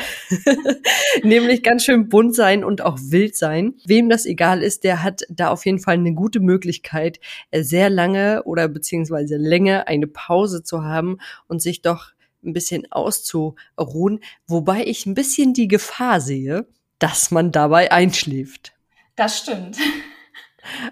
nämlich 1.23 1.61
ganz 1.61 1.85
schön 1.85 2.09
bunt 2.09 2.35
sein 2.35 2.63
und 2.63 2.81
auch 2.81 2.97
wild 2.99 3.35
sein. 3.35 3.75
Wem 3.85 4.09
das 4.09 4.25
egal 4.25 4.63
ist, 4.63 4.83
der 4.83 5.03
hat 5.03 5.21
da 5.29 5.49
auf 5.49 5.65
jeden 5.67 5.79
Fall 5.79 5.95
eine 5.95 6.15
gute 6.15 6.39
Möglichkeit, 6.39 7.19
sehr 7.53 7.91
lange 7.91 8.41
oder 8.43 8.67
beziehungsweise 8.67 9.37
länger 9.37 9.87
eine 9.87 10.07
Pause 10.07 10.63
zu 10.63 10.83
haben 10.83 11.19
und 11.47 11.61
sich 11.61 11.83
doch 11.83 12.16
ein 12.43 12.53
bisschen 12.53 12.91
auszuruhen, 12.91 14.19
wobei 14.47 14.85
ich 14.85 15.05
ein 15.05 15.13
bisschen 15.13 15.53
die 15.53 15.67
Gefahr 15.67 16.21
sehe, 16.21 16.67
dass 16.99 17.31
man 17.31 17.51
dabei 17.51 17.91
einschläft. 17.91 18.73
Das 19.15 19.39
stimmt. 19.39 19.77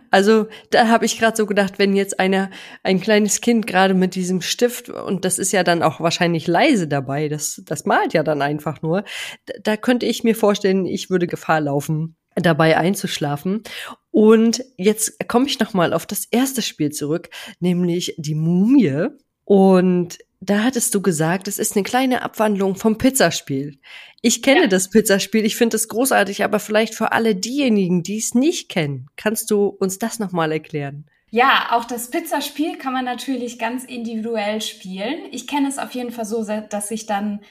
Also 0.10 0.48
da 0.70 0.88
habe 0.88 1.06
ich 1.06 1.20
gerade 1.20 1.36
so 1.36 1.46
gedacht, 1.46 1.80
wenn 1.80 1.96
jetzt 1.96 2.20
einer 2.20 2.50
ein 2.84 3.02
kleines 3.02 3.42
Kind 3.42 3.68
gerade 3.68 3.94
mit 3.94 4.16
diesem 4.16 4.42
Stift 4.42 4.90
und 4.90 5.26
das 5.26 5.38
ist 5.38 5.52
ja 5.52 5.64
dann 5.64 5.84
auch 5.84 6.00
wahrscheinlich 6.00 6.48
leise 6.48 6.88
dabei, 6.88 7.28
das 7.28 7.62
das 7.66 7.86
malt 7.86 8.14
ja 8.14 8.24
dann 8.24 8.42
einfach 8.42 8.82
nur, 8.82 9.04
da, 9.46 9.54
da 9.62 9.78
könnte 9.78 10.06
ich 10.06 10.24
mir 10.24 10.36
vorstellen, 10.36 10.86
ich 10.86 11.10
würde 11.10 11.28
Gefahr 11.28 11.60
laufen, 11.60 12.16
dabei 12.36 12.78
einzuschlafen. 12.78 13.64
Und 14.12 14.64
jetzt 14.78 15.28
komme 15.28 15.48
ich 15.48 15.60
noch 15.60 15.74
mal 15.74 15.94
auf 15.94 16.06
das 16.06 16.26
erste 16.30 16.62
Spiel 16.62 16.92
zurück, 16.92 17.30
nämlich 17.60 18.16
die 18.18 18.36
Mumie. 18.36 19.08
Und 19.44 20.18
da 20.40 20.64
hattest 20.64 20.94
du 20.94 21.02
gesagt, 21.02 21.48
es 21.48 21.60
ist 21.60 21.76
eine 21.76 21.84
kleine 21.84 22.22
Abwandlung 22.22 22.76
vom 22.76 22.98
Pizzaspiel. 22.98 23.80
Ich 24.22 24.42
kenne 24.42 24.62
ja. 24.62 24.68
das 24.68 24.90
Pizzaspiel, 24.90 25.46
ich 25.46 25.56
finde 25.56 25.78
es 25.78 25.88
großartig, 25.88 26.44
aber 26.44 26.60
vielleicht 26.60 26.96
für 26.96 27.12
alle 27.12 27.36
diejenigen, 27.36 28.04
die 28.04 28.18
es 28.18 28.34
nicht 28.34 28.70
kennen, 28.70 29.08
kannst 29.16 29.52
du 29.52 29.68
uns 29.68 30.00
das 30.00 30.20
nochmal 30.20 30.52
erklären? 30.52 31.06
Ja, 31.32 31.68
auch 31.72 31.86
das 31.86 32.10
Pizzaspiel 32.12 32.78
kann 32.78 32.94
man 32.94 33.06
natürlich 33.06 33.60
ganz 33.60 33.84
individuell 33.84 34.62
spielen. 34.62 35.26
Ich 35.32 35.48
kenne 35.48 35.68
es 35.68 35.78
auf 35.78 35.92
jeden 35.92 36.12
Fall 36.12 36.26
so, 36.26 36.44
dass 36.44 36.88
sich 36.88 37.06
dann 37.06 37.42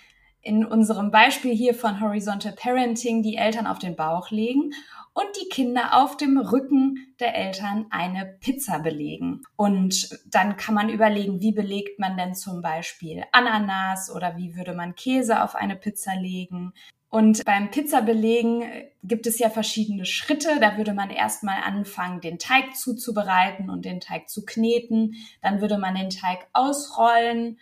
in 0.41 0.65
unserem 0.65 1.11
Beispiel 1.11 1.55
hier 1.55 1.75
von 1.75 2.01
Horizontal 2.01 2.53
Parenting 2.53 3.23
die 3.23 3.37
Eltern 3.37 3.67
auf 3.67 3.79
den 3.79 3.97
Bauch 3.97 4.31
legen 4.31 4.73
und 5.15 5.27
die 5.41 5.49
Kinder 5.49 6.03
auf 6.03 6.17
dem 6.17 6.37
Rücken 6.37 7.15
der 7.21 7.37
Eltern 7.37 7.87
eine 7.91 8.27
Pizza 8.41 8.81
belegen. 8.81 9.43
Und 9.57 10.11
dann 10.27 10.57
kann 10.57 10.75
man 10.75 10.89
überlegen, 10.89 11.41
wie 11.41 11.53
belegt 11.53 12.01
man 12.01 12.17
denn 12.17 12.35
zum 12.35 12.61
Beispiel 12.61 13.23
Ananas 13.33 14.11
oder 14.15 14.37
wie 14.37 14.57
würde 14.57 14.75
man 14.75 14.97
Käse 14.97 15.43
auf 15.43 15.55
eine 15.55 15.77
Pizza 15.77 16.17
legen. 16.17 16.73
Und 17.15 17.45
beim 17.45 17.71
Pizzabelegen 17.71 18.65
gibt 19.05 19.29
es 19.29 19.39
ja 19.39 19.49
verschiedene 19.49 20.05
Schritte. 20.05 20.59
Da 20.59 20.77
würde 20.77 20.95
man 20.95 21.11
erstmal 21.11 21.63
anfangen, 21.63 22.21
den 22.21 22.41
Teig 22.41 22.75
zuzubereiten 22.75 23.71
und 23.71 23.85
den 23.85 24.01
Teig 24.01 24.29
zu 24.29 24.45
kneten. 24.45 25.15
Dann 25.41 25.61
würde 25.61 25.79
man 25.79 25.95
den 25.95 26.11
Teig 26.11 26.49
ausrollen. 26.53 27.61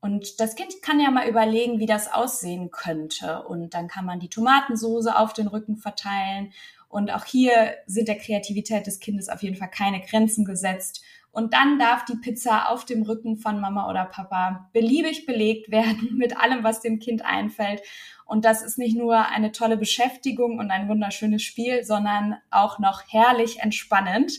Und 0.00 0.38
das 0.38 0.54
Kind 0.54 0.80
kann 0.80 1.00
ja 1.00 1.10
mal 1.10 1.26
überlegen, 1.26 1.80
wie 1.80 1.86
das 1.86 2.12
aussehen 2.12 2.70
könnte. 2.70 3.42
Und 3.42 3.74
dann 3.74 3.88
kann 3.88 4.04
man 4.04 4.20
die 4.20 4.28
Tomatensoße 4.28 5.18
auf 5.18 5.32
den 5.32 5.48
Rücken 5.48 5.76
verteilen 5.76 6.52
und 6.94 7.10
auch 7.10 7.24
hier 7.24 7.74
sind 7.86 8.06
der 8.06 8.18
Kreativität 8.18 8.86
des 8.86 9.00
Kindes 9.00 9.28
auf 9.28 9.42
jeden 9.42 9.56
Fall 9.56 9.68
keine 9.68 10.00
Grenzen 10.00 10.44
gesetzt. 10.44 11.02
Und 11.32 11.52
dann 11.52 11.80
darf 11.80 12.04
die 12.04 12.14
Pizza 12.14 12.70
auf 12.70 12.84
dem 12.84 13.02
Rücken 13.02 13.36
von 13.36 13.60
Mama 13.60 13.90
oder 13.90 14.04
Papa 14.04 14.70
beliebig 14.72 15.26
belegt 15.26 15.72
werden 15.72 16.10
mit 16.16 16.36
allem, 16.36 16.62
was 16.62 16.82
dem 16.82 17.00
Kind 17.00 17.24
einfällt. 17.24 17.82
Und 18.24 18.44
das 18.44 18.62
ist 18.62 18.78
nicht 18.78 18.96
nur 18.96 19.26
eine 19.26 19.50
tolle 19.50 19.76
Beschäftigung 19.76 20.60
und 20.60 20.70
ein 20.70 20.88
wunderschönes 20.88 21.42
Spiel, 21.42 21.82
sondern 21.82 22.36
auch 22.52 22.78
noch 22.78 23.02
herrlich 23.08 23.58
entspannend 23.58 24.32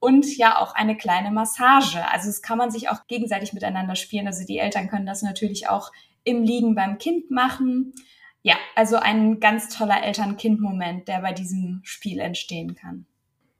und 0.00 0.34
ja 0.38 0.62
auch 0.62 0.74
eine 0.74 0.96
kleine 0.96 1.30
Massage. 1.30 2.02
Also 2.10 2.30
es 2.30 2.40
kann 2.40 2.56
man 2.56 2.70
sich 2.70 2.88
auch 2.88 3.06
gegenseitig 3.06 3.52
miteinander 3.52 3.96
spielen. 3.96 4.26
Also 4.26 4.46
die 4.46 4.60
Eltern 4.60 4.88
können 4.88 5.04
das 5.04 5.20
natürlich 5.20 5.68
auch 5.68 5.92
im 6.24 6.42
Liegen 6.42 6.74
beim 6.74 6.96
Kind 6.96 7.30
machen. 7.30 7.92
Ja, 8.42 8.56
also 8.74 8.96
ein 8.96 9.40
ganz 9.40 9.68
toller 9.76 10.02
Eltern-Kind-Moment, 10.02 11.08
der 11.08 11.20
bei 11.20 11.32
diesem 11.32 11.80
Spiel 11.84 12.20
entstehen 12.20 12.74
kann. 12.74 13.06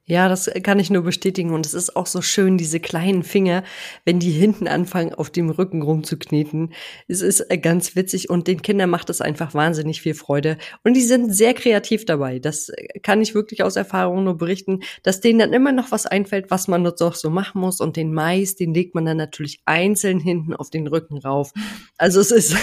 Ja, 0.09 0.27
das 0.27 0.49
kann 0.63 0.79
ich 0.79 0.89
nur 0.89 1.03
bestätigen. 1.03 1.51
Und 1.51 1.67
es 1.67 1.75
ist 1.75 1.95
auch 1.95 2.07
so 2.07 2.23
schön, 2.23 2.57
diese 2.57 2.79
kleinen 2.79 3.21
Finger, 3.21 3.63
wenn 4.05 4.17
die 4.17 4.31
hinten 4.31 4.67
anfangen, 4.67 5.13
auf 5.13 5.29
dem 5.29 5.51
Rücken 5.51 5.83
rumzukneten. 5.83 6.73
Es 7.07 7.21
ist 7.21 7.41
äh, 7.41 7.59
ganz 7.59 7.95
witzig 7.95 8.27
und 8.27 8.47
den 8.47 8.63
Kindern 8.63 8.89
macht 8.89 9.11
es 9.11 9.21
einfach 9.21 9.53
wahnsinnig 9.53 10.01
viel 10.01 10.15
Freude. 10.15 10.57
Und 10.83 10.95
die 10.95 11.03
sind 11.03 11.31
sehr 11.31 11.53
kreativ 11.53 12.05
dabei. 12.05 12.39
Das 12.39 12.69
äh, 12.69 12.99
kann 13.03 13.21
ich 13.21 13.35
wirklich 13.35 13.61
aus 13.61 13.75
Erfahrung 13.75 14.23
nur 14.23 14.35
berichten, 14.35 14.79
dass 15.03 15.21
denen 15.21 15.37
dann 15.37 15.53
immer 15.53 15.73
noch 15.73 15.91
was 15.91 16.07
einfällt, 16.07 16.49
was 16.49 16.67
man 16.67 16.83
dort 16.83 17.15
so 17.15 17.29
machen 17.29 17.61
muss. 17.61 17.79
Und 17.79 17.95
den 17.95 18.11
Mais, 18.11 18.55
den 18.55 18.73
legt 18.73 18.95
man 18.95 19.05
dann 19.05 19.17
natürlich 19.17 19.61
einzeln 19.65 20.19
hinten 20.19 20.55
auf 20.55 20.71
den 20.71 20.87
Rücken 20.87 21.19
rauf. 21.19 21.51
Also 21.99 22.19
es 22.19 22.31
ist 22.31 22.55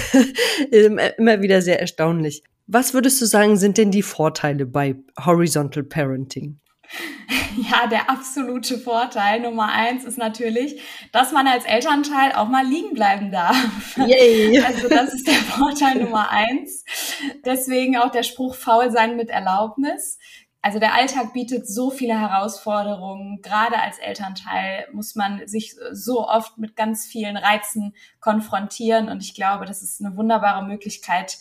immer 0.72 1.42
wieder 1.42 1.62
sehr 1.62 1.80
erstaunlich. 1.80 2.42
Was 2.66 2.92
würdest 2.92 3.22
du 3.22 3.26
sagen, 3.26 3.56
sind 3.56 3.78
denn 3.78 3.92
die 3.92 4.02
Vorteile 4.02 4.66
bei 4.66 4.96
Horizontal 5.24 5.84
Parenting? 5.84 6.58
Ja, 7.70 7.86
der 7.86 8.10
absolute 8.10 8.78
Vorteil 8.78 9.40
Nummer 9.40 9.72
eins 9.72 10.04
ist 10.04 10.18
natürlich, 10.18 10.82
dass 11.10 11.32
man 11.32 11.46
als 11.46 11.64
Elternteil 11.64 12.32
auch 12.32 12.48
mal 12.48 12.66
liegen 12.66 12.94
bleiben 12.94 13.30
darf. 13.30 13.96
Yay. 13.96 14.60
Also 14.66 14.88
das 14.88 15.14
ist 15.14 15.26
der 15.26 15.34
Vorteil 15.34 16.02
Nummer 16.02 16.30
eins. 16.30 16.84
Deswegen 17.44 17.96
auch 17.96 18.10
der 18.10 18.24
Spruch 18.24 18.54
faul 18.54 18.90
sein 18.90 19.16
mit 19.16 19.30
Erlaubnis. 19.30 20.18
Also 20.66 20.80
der 20.80 20.94
Alltag 20.94 21.32
bietet 21.32 21.68
so 21.68 21.90
viele 21.90 22.18
Herausforderungen. 22.18 23.40
Gerade 23.40 23.80
als 23.80 23.98
Elternteil 23.98 24.88
muss 24.92 25.14
man 25.14 25.46
sich 25.46 25.76
so 25.92 26.26
oft 26.28 26.58
mit 26.58 26.74
ganz 26.74 27.06
vielen 27.06 27.36
Reizen 27.36 27.94
konfrontieren. 28.20 29.08
Und 29.08 29.22
ich 29.22 29.34
glaube, 29.34 29.64
das 29.64 29.82
ist 29.82 30.04
eine 30.04 30.16
wunderbare 30.16 30.64
Möglichkeit, 30.66 31.38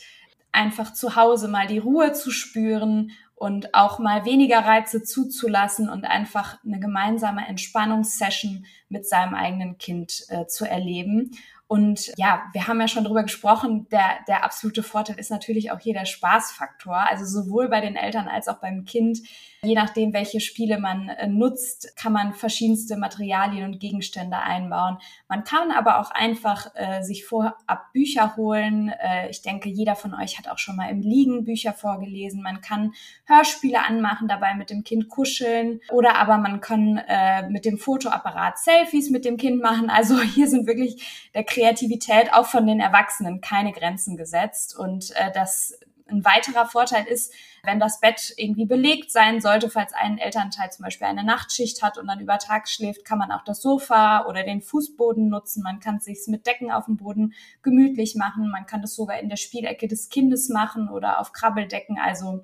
einfach 0.51 0.93
zu 0.93 1.15
Hause 1.15 1.47
mal 1.47 1.67
die 1.67 1.79
Ruhe 1.79 2.13
zu 2.13 2.31
spüren 2.31 3.11
und 3.35 3.73
auch 3.73 3.99
mal 3.99 4.25
weniger 4.25 4.59
Reize 4.59 5.03
zuzulassen 5.03 5.89
und 5.89 6.05
einfach 6.05 6.57
eine 6.63 6.79
gemeinsame 6.79 7.45
Entspannungssession 7.47 8.65
mit 8.87 9.07
seinem 9.07 9.35
eigenen 9.35 9.77
Kind 9.77 10.23
äh, 10.29 10.47
zu 10.47 10.65
erleben. 10.65 11.31
Und 11.67 12.11
ja, 12.17 12.43
wir 12.53 12.67
haben 12.67 12.79
ja 12.79 12.87
schon 12.87 13.05
drüber 13.05 13.23
gesprochen, 13.23 13.87
der, 13.89 14.19
der 14.27 14.43
absolute 14.43 14.83
Vorteil 14.83 15.17
ist 15.17 15.31
natürlich 15.31 15.71
auch 15.71 15.79
hier 15.79 15.93
der 15.93 16.05
Spaßfaktor. 16.05 16.95
Also 16.95 17.25
sowohl 17.25 17.69
bei 17.69 17.81
den 17.81 17.95
Eltern 17.95 18.27
als 18.27 18.47
auch 18.47 18.59
beim 18.59 18.85
Kind. 18.85 19.19
Je 19.63 19.73
nachdem, 19.73 20.13
welche 20.13 20.41
Spiele 20.41 20.77
man 20.77 21.09
äh, 21.09 21.27
nutzt, 21.27 21.97
kann 21.97 22.13
man 22.13 22.35
verschiedenste 22.35 22.97
Materialien 22.97 23.65
und 23.65 23.79
Gegenstände 23.79 24.37
einbauen. 24.37 24.99
Man 25.27 25.43
kann 25.43 25.71
aber 25.71 25.99
auch 25.99 26.11
einfach 26.11 26.67
äh, 26.75 27.01
sich 27.01 27.25
vorab 27.25 27.91
Bücher 27.93 28.35
holen. 28.35 28.89
Äh, 28.89 29.31
ich 29.31 29.41
denke, 29.41 29.69
jeder 29.69 29.95
von 29.95 30.13
euch 30.13 30.37
hat 30.37 30.47
auch 30.47 30.59
schon 30.59 30.75
mal 30.75 30.91
im 30.91 31.01
Liegen 31.01 31.45
Bücher 31.45 31.73
vorgelesen. 31.73 32.43
Man 32.43 32.61
kann 32.61 32.93
Hörspiele 33.25 33.83
anmachen, 33.83 34.27
dabei 34.27 34.53
mit 34.53 34.69
dem 34.69 34.83
Kind 34.83 35.09
kuscheln. 35.09 35.81
Oder 35.89 36.17
aber 36.17 36.37
man 36.37 36.61
kann 36.61 37.01
äh, 37.07 37.49
mit 37.49 37.65
dem 37.65 37.79
Fotoapparat 37.79 38.59
Selfies 38.59 39.09
mit 39.09 39.25
dem 39.25 39.37
Kind 39.37 39.63
machen. 39.63 39.89
Also 39.89 40.21
hier 40.21 40.47
sind 40.47 40.67
wirklich 40.67 41.29
der 41.33 41.43
Kreativität 41.55 42.33
auch 42.33 42.47
von 42.47 42.67
den 42.67 42.79
Erwachsenen 42.79 43.39
keine 43.39 43.71
Grenzen 43.71 44.17
gesetzt. 44.17 44.77
Und 44.77 45.11
äh, 45.15 45.31
das 45.33 45.79
ein 46.07 46.23
weiterer 46.23 46.67
Vorteil 46.67 47.05
ist, 47.07 47.33
wenn 47.63 47.79
das 47.79 47.99
Bett 47.99 48.33
irgendwie 48.37 48.65
belegt 48.65 49.11
sein 49.11 49.41
sollte, 49.41 49.71
falls 49.71 49.93
ein 49.93 50.19
Elternteil 50.19 50.71
zum 50.71 50.83
Beispiel 50.83 51.07
eine 51.07 51.23
Nachtschicht 51.23 51.81
hat 51.81 51.97
und 51.97 52.07
dann 52.07 52.19
über 52.19 52.37
Tag 52.37 52.67
schläft, 52.67 53.05
kann 53.05 53.17
man 53.17 53.31
auch 53.31 53.43
das 53.43 53.61
Sofa 53.61 54.25
oder 54.27 54.43
den 54.43 54.61
Fußboden 54.61 55.29
nutzen. 55.29 55.63
Man 55.63 55.79
kann 55.79 55.95
es 55.95 56.05
sich 56.05 56.19
mit 56.27 56.45
Decken 56.45 56.71
auf 56.71 56.85
dem 56.85 56.97
Boden 56.97 57.33
gemütlich 57.63 58.15
machen. 58.15 58.51
Man 58.51 58.67
kann 58.67 58.81
das 58.81 58.95
sogar 58.95 59.19
in 59.19 59.29
der 59.29 59.37
Spielecke 59.37 59.87
des 59.87 60.09
Kindes 60.09 60.49
machen 60.49 60.89
oder 60.89 61.19
auf 61.19 61.31
Krabbeldecken. 61.31 61.97
Also 61.97 62.43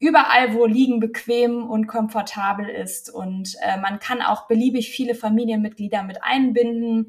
überall, 0.00 0.54
wo 0.54 0.66
Liegen 0.66 0.98
bequem 0.98 1.68
und 1.68 1.86
komfortabel 1.86 2.68
ist. 2.68 3.10
Und 3.10 3.54
äh, 3.62 3.78
man 3.78 4.00
kann 4.00 4.22
auch 4.22 4.48
beliebig 4.48 4.90
viele 4.90 5.14
Familienmitglieder 5.14 6.02
mit 6.02 6.24
einbinden 6.24 7.06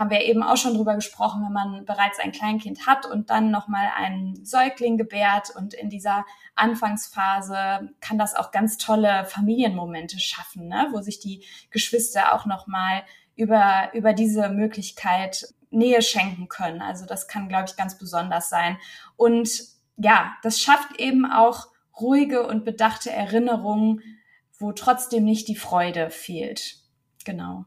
haben 0.00 0.10
wir 0.10 0.22
eben 0.22 0.42
auch 0.42 0.56
schon 0.56 0.72
drüber 0.72 0.94
gesprochen, 0.94 1.42
wenn 1.44 1.52
man 1.52 1.84
bereits 1.84 2.18
ein 2.18 2.32
Kleinkind 2.32 2.86
hat 2.86 3.04
und 3.04 3.28
dann 3.28 3.50
nochmal 3.50 3.90
einen 3.94 4.46
Säugling 4.46 4.96
gebärt 4.96 5.50
und 5.54 5.74
in 5.74 5.90
dieser 5.90 6.24
Anfangsphase 6.54 7.90
kann 8.00 8.16
das 8.16 8.34
auch 8.34 8.50
ganz 8.50 8.78
tolle 8.78 9.26
Familienmomente 9.26 10.18
schaffen, 10.18 10.68
ne? 10.68 10.88
wo 10.92 11.02
sich 11.02 11.20
die 11.20 11.44
Geschwister 11.70 12.34
auch 12.34 12.46
nochmal 12.46 13.02
über, 13.36 13.90
über 13.92 14.14
diese 14.14 14.48
Möglichkeit 14.48 15.46
Nähe 15.68 16.00
schenken 16.00 16.48
können. 16.48 16.80
Also 16.80 17.04
das 17.04 17.28
kann, 17.28 17.50
glaube 17.50 17.66
ich, 17.68 17.76
ganz 17.76 17.98
besonders 17.98 18.48
sein. 18.48 18.78
Und 19.16 19.50
ja, 19.98 20.32
das 20.42 20.60
schafft 20.60 20.98
eben 20.98 21.30
auch 21.30 21.68
ruhige 22.00 22.46
und 22.46 22.64
bedachte 22.64 23.10
Erinnerungen, 23.10 24.00
wo 24.58 24.72
trotzdem 24.72 25.24
nicht 25.24 25.46
die 25.46 25.56
Freude 25.56 26.08
fehlt. 26.08 26.76
Genau. 27.26 27.66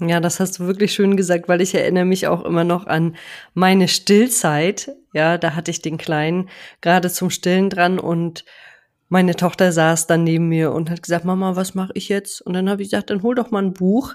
Ja, 0.00 0.20
das 0.20 0.40
hast 0.40 0.58
du 0.58 0.66
wirklich 0.66 0.92
schön 0.92 1.16
gesagt, 1.16 1.48
weil 1.48 1.60
ich 1.60 1.74
erinnere 1.74 2.06
mich 2.06 2.26
auch 2.26 2.44
immer 2.44 2.64
noch 2.64 2.86
an 2.86 3.16
meine 3.52 3.86
Stillzeit. 3.86 4.92
Ja, 5.12 5.36
da 5.36 5.54
hatte 5.54 5.70
ich 5.70 5.82
den 5.82 5.98
Kleinen 5.98 6.48
gerade 6.80 7.10
zum 7.10 7.28
Stillen 7.28 7.68
dran 7.68 7.98
und 7.98 8.44
meine 9.10 9.34
Tochter 9.34 9.72
saß 9.72 10.06
dann 10.06 10.24
neben 10.24 10.48
mir 10.48 10.72
und 10.72 10.88
hat 10.88 11.02
gesagt, 11.02 11.24
Mama, 11.24 11.56
was 11.56 11.74
mache 11.74 11.92
ich 11.94 12.08
jetzt? 12.08 12.40
Und 12.40 12.54
dann 12.54 12.70
habe 12.70 12.82
ich 12.82 12.90
gesagt, 12.90 13.10
dann 13.10 13.22
hol 13.22 13.34
doch 13.34 13.50
mal 13.50 13.62
ein 13.62 13.74
Buch. 13.74 14.14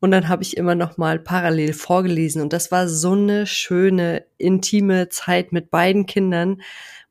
Und 0.00 0.12
dann 0.12 0.28
habe 0.28 0.42
ich 0.42 0.56
immer 0.56 0.74
noch 0.74 0.96
mal 0.96 1.18
parallel 1.18 1.74
vorgelesen 1.74 2.40
und 2.40 2.54
das 2.54 2.72
war 2.72 2.88
so 2.88 3.12
eine 3.12 3.46
schöne 3.46 4.24
intime 4.38 5.10
Zeit 5.10 5.52
mit 5.52 5.70
beiden 5.70 6.06
Kindern, 6.06 6.62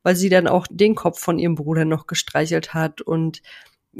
weil 0.02 0.16
sie 0.16 0.28
dann 0.28 0.48
auch 0.48 0.66
den 0.68 0.96
Kopf 0.96 1.20
von 1.20 1.38
ihrem 1.38 1.54
Bruder 1.54 1.84
noch 1.84 2.08
gestreichelt 2.08 2.74
hat 2.74 3.00
und 3.00 3.42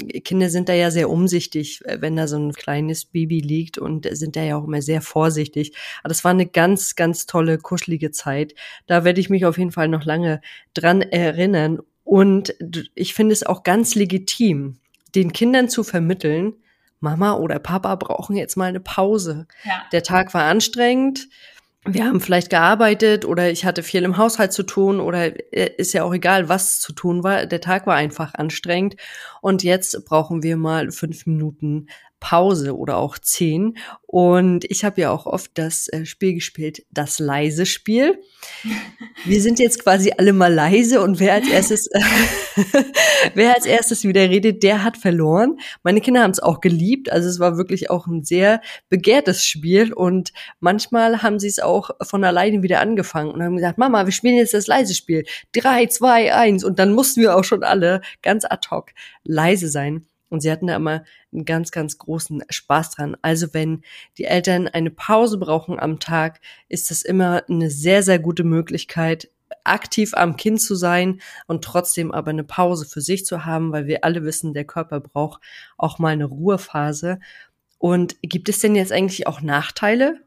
Kinder 0.07 0.49
sind 0.49 0.69
da 0.69 0.73
ja 0.73 0.91
sehr 0.91 1.09
umsichtig, 1.09 1.81
wenn 1.85 2.15
da 2.15 2.27
so 2.27 2.37
ein 2.37 2.53
kleines 2.53 3.05
Baby 3.05 3.39
liegt 3.39 3.77
und 3.77 4.07
sind 4.11 4.35
da 4.35 4.43
ja 4.43 4.57
auch 4.57 4.65
immer 4.65 4.81
sehr 4.81 5.01
vorsichtig. 5.01 5.73
Aber 6.03 6.09
das 6.09 6.23
war 6.23 6.31
eine 6.31 6.45
ganz, 6.45 6.95
ganz 6.95 7.25
tolle, 7.25 7.57
kuschelige 7.57 8.11
Zeit. 8.11 8.53
Da 8.87 9.03
werde 9.03 9.19
ich 9.19 9.29
mich 9.29 9.45
auf 9.45 9.57
jeden 9.57 9.71
Fall 9.71 9.87
noch 9.87 10.05
lange 10.05 10.41
dran 10.73 11.01
erinnern. 11.01 11.79
Und 12.03 12.55
ich 12.95 13.13
finde 13.13 13.33
es 13.33 13.43
auch 13.43 13.63
ganz 13.63 13.95
legitim, 13.95 14.77
den 15.15 15.33
Kindern 15.33 15.69
zu 15.69 15.83
vermitteln, 15.83 16.53
Mama 17.01 17.33
oder 17.33 17.59
Papa 17.59 17.95
brauchen 17.95 18.35
jetzt 18.35 18.55
mal 18.55 18.69
eine 18.69 18.79
Pause. 18.79 19.47
Ja. 19.63 19.83
Der 19.91 20.03
Tag 20.03 20.33
war 20.33 20.43
anstrengend. 20.43 21.27
Wir 21.83 22.05
haben 22.05 22.21
vielleicht 22.21 22.51
gearbeitet 22.51 23.25
oder 23.25 23.49
ich 23.49 23.65
hatte 23.65 23.81
viel 23.81 24.03
im 24.03 24.17
Haushalt 24.17 24.53
zu 24.53 24.61
tun 24.61 24.99
oder 24.99 25.35
äh, 25.51 25.71
ist 25.77 25.93
ja 25.93 26.03
auch 26.03 26.13
egal, 26.13 26.47
was 26.47 26.79
zu 26.79 26.93
tun 26.93 27.23
war. 27.23 27.47
Der 27.47 27.59
Tag 27.59 27.87
war 27.87 27.95
einfach 27.95 28.35
anstrengend 28.35 28.97
und 29.41 29.63
jetzt 29.63 30.05
brauchen 30.05 30.43
wir 30.43 30.57
mal 30.57 30.91
fünf 30.91 31.25
Minuten 31.25 31.87
Pause 32.21 32.77
oder 32.77 32.97
auch 32.97 33.17
zehn. 33.17 33.77
Und 34.03 34.63
ich 34.69 34.85
habe 34.85 35.01
ja 35.01 35.11
auch 35.11 35.25
oft 35.25 35.51
das 35.55 35.89
äh, 35.89 36.05
Spiel 36.05 36.35
gespielt, 36.35 36.85
das 36.91 37.19
leise 37.19 37.65
Spiel. 37.65 38.21
Wir 39.25 39.41
sind 39.41 39.59
jetzt 39.59 39.83
quasi 39.83 40.13
alle 40.17 40.31
mal 40.31 40.53
leise 40.53 41.01
und 41.01 41.19
wer 41.19 41.33
als 41.33 41.49
erstes, 41.49 41.89
wer 43.33 43.55
als 43.55 43.65
erstes 43.65 44.03
wieder 44.03 44.29
redet, 44.29 44.63
der 44.63 44.83
hat 44.83 44.97
verloren. 44.97 45.59
Meine 45.83 45.99
Kinder 45.99 46.21
haben 46.21 46.31
es 46.31 46.39
auch 46.39 46.61
geliebt. 46.61 47.11
Also 47.11 47.27
es 47.27 47.39
war 47.39 47.57
wirklich 47.57 47.89
auch 47.89 48.07
ein 48.07 48.23
sehr 48.23 48.61
begehrtes 48.89 49.43
Spiel 49.43 49.91
und 49.91 50.31
manchmal 50.59 51.23
haben 51.23 51.39
sie 51.39 51.47
es 51.47 51.59
auch 51.59 51.89
von 52.03 52.23
alleine 52.23 52.61
wieder 52.61 52.81
angefangen 52.81 53.31
und 53.31 53.41
haben 53.43 53.55
gesagt, 53.55 53.79
Mama, 53.79 54.05
wir 54.05 54.13
spielen 54.13 54.37
jetzt 54.37 54.53
das 54.53 54.67
leise 54.67 54.93
Spiel. 54.93 55.25
Drei, 55.53 55.87
zwei, 55.87 56.33
eins. 56.33 56.63
Und 56.63 56.77
dann 56.77 56.93
mussten 56.93 57.21
wir 57.21 57.35
auch 57.35 57.43
schon 57.43 57.63
alle 57.63 58.01
ganz 58.21 58.45
ad 58.45 58.67
hoc 58.69 58.91
leise 59.23 59.67
sein. 59.69 60.05
Und 60.31 60.39
sie 60.41 60.49
hatten 60.49 60.67
da 60.67 60.77
immer 60.77 61.03
einen 61.31 61.45
ganz, 61.45 61.71
ganz 61.71 61.97
großen 61.97 62.43
Spaß 62.49 62.91
dran. 62.91 63.17
Also 63.21 63.53
wenn 63.53 63.83
die 64.17 64.23
Eltern 64.23 64.67
eine 64.67 64.89
Pause 64.89 65.37
brauchen 65.37 65.77
am 65.77 65.99
Tag, 65.99 66.39
ist 66.69 66.89
das 66.89 67.03
immer 67.03 67.43
eine 67.49 67.69
sehr, 67.69 68.01
sehr 68.01 68.17
gute 68.17 68.45
Möglichkeit, 68.45 69.29
aktiv 69.65 70.13
am 70.15 70.37
Kind 70.37 70.61
zu 70.61 70.73
sein 70.73 71.21
und 71.47 71.65
trotzdem 71.65 72.13
aber 72.13 72.29
eine 72.29 72.45
Pause 72.45 72.85
für 72.85 73.01
sich 73.01 73.25
zu 73.25 73.45
haben, 73.45 73.73
weil 73.73 73.87
wir 73.87 74.05
alle 74.05 74.23
wissen, 74.23 74.53
der 74.53 74.65
Körper 74.65 75.01
braucht 75.01 75.41
auch 75.77 75.99
mal 75.99 76.13
eine 76.13 76.25
Ruhephase. 76.25 77.19
Und 77.77 78.15
gibt 78.21 78.47
es 78.47 78.59
denn 78.59 78.75
jetzt 78.75 78.93
eigentlich 78.93 79.27
auch 79.27 79.41
Nachteile? 79.41 80.21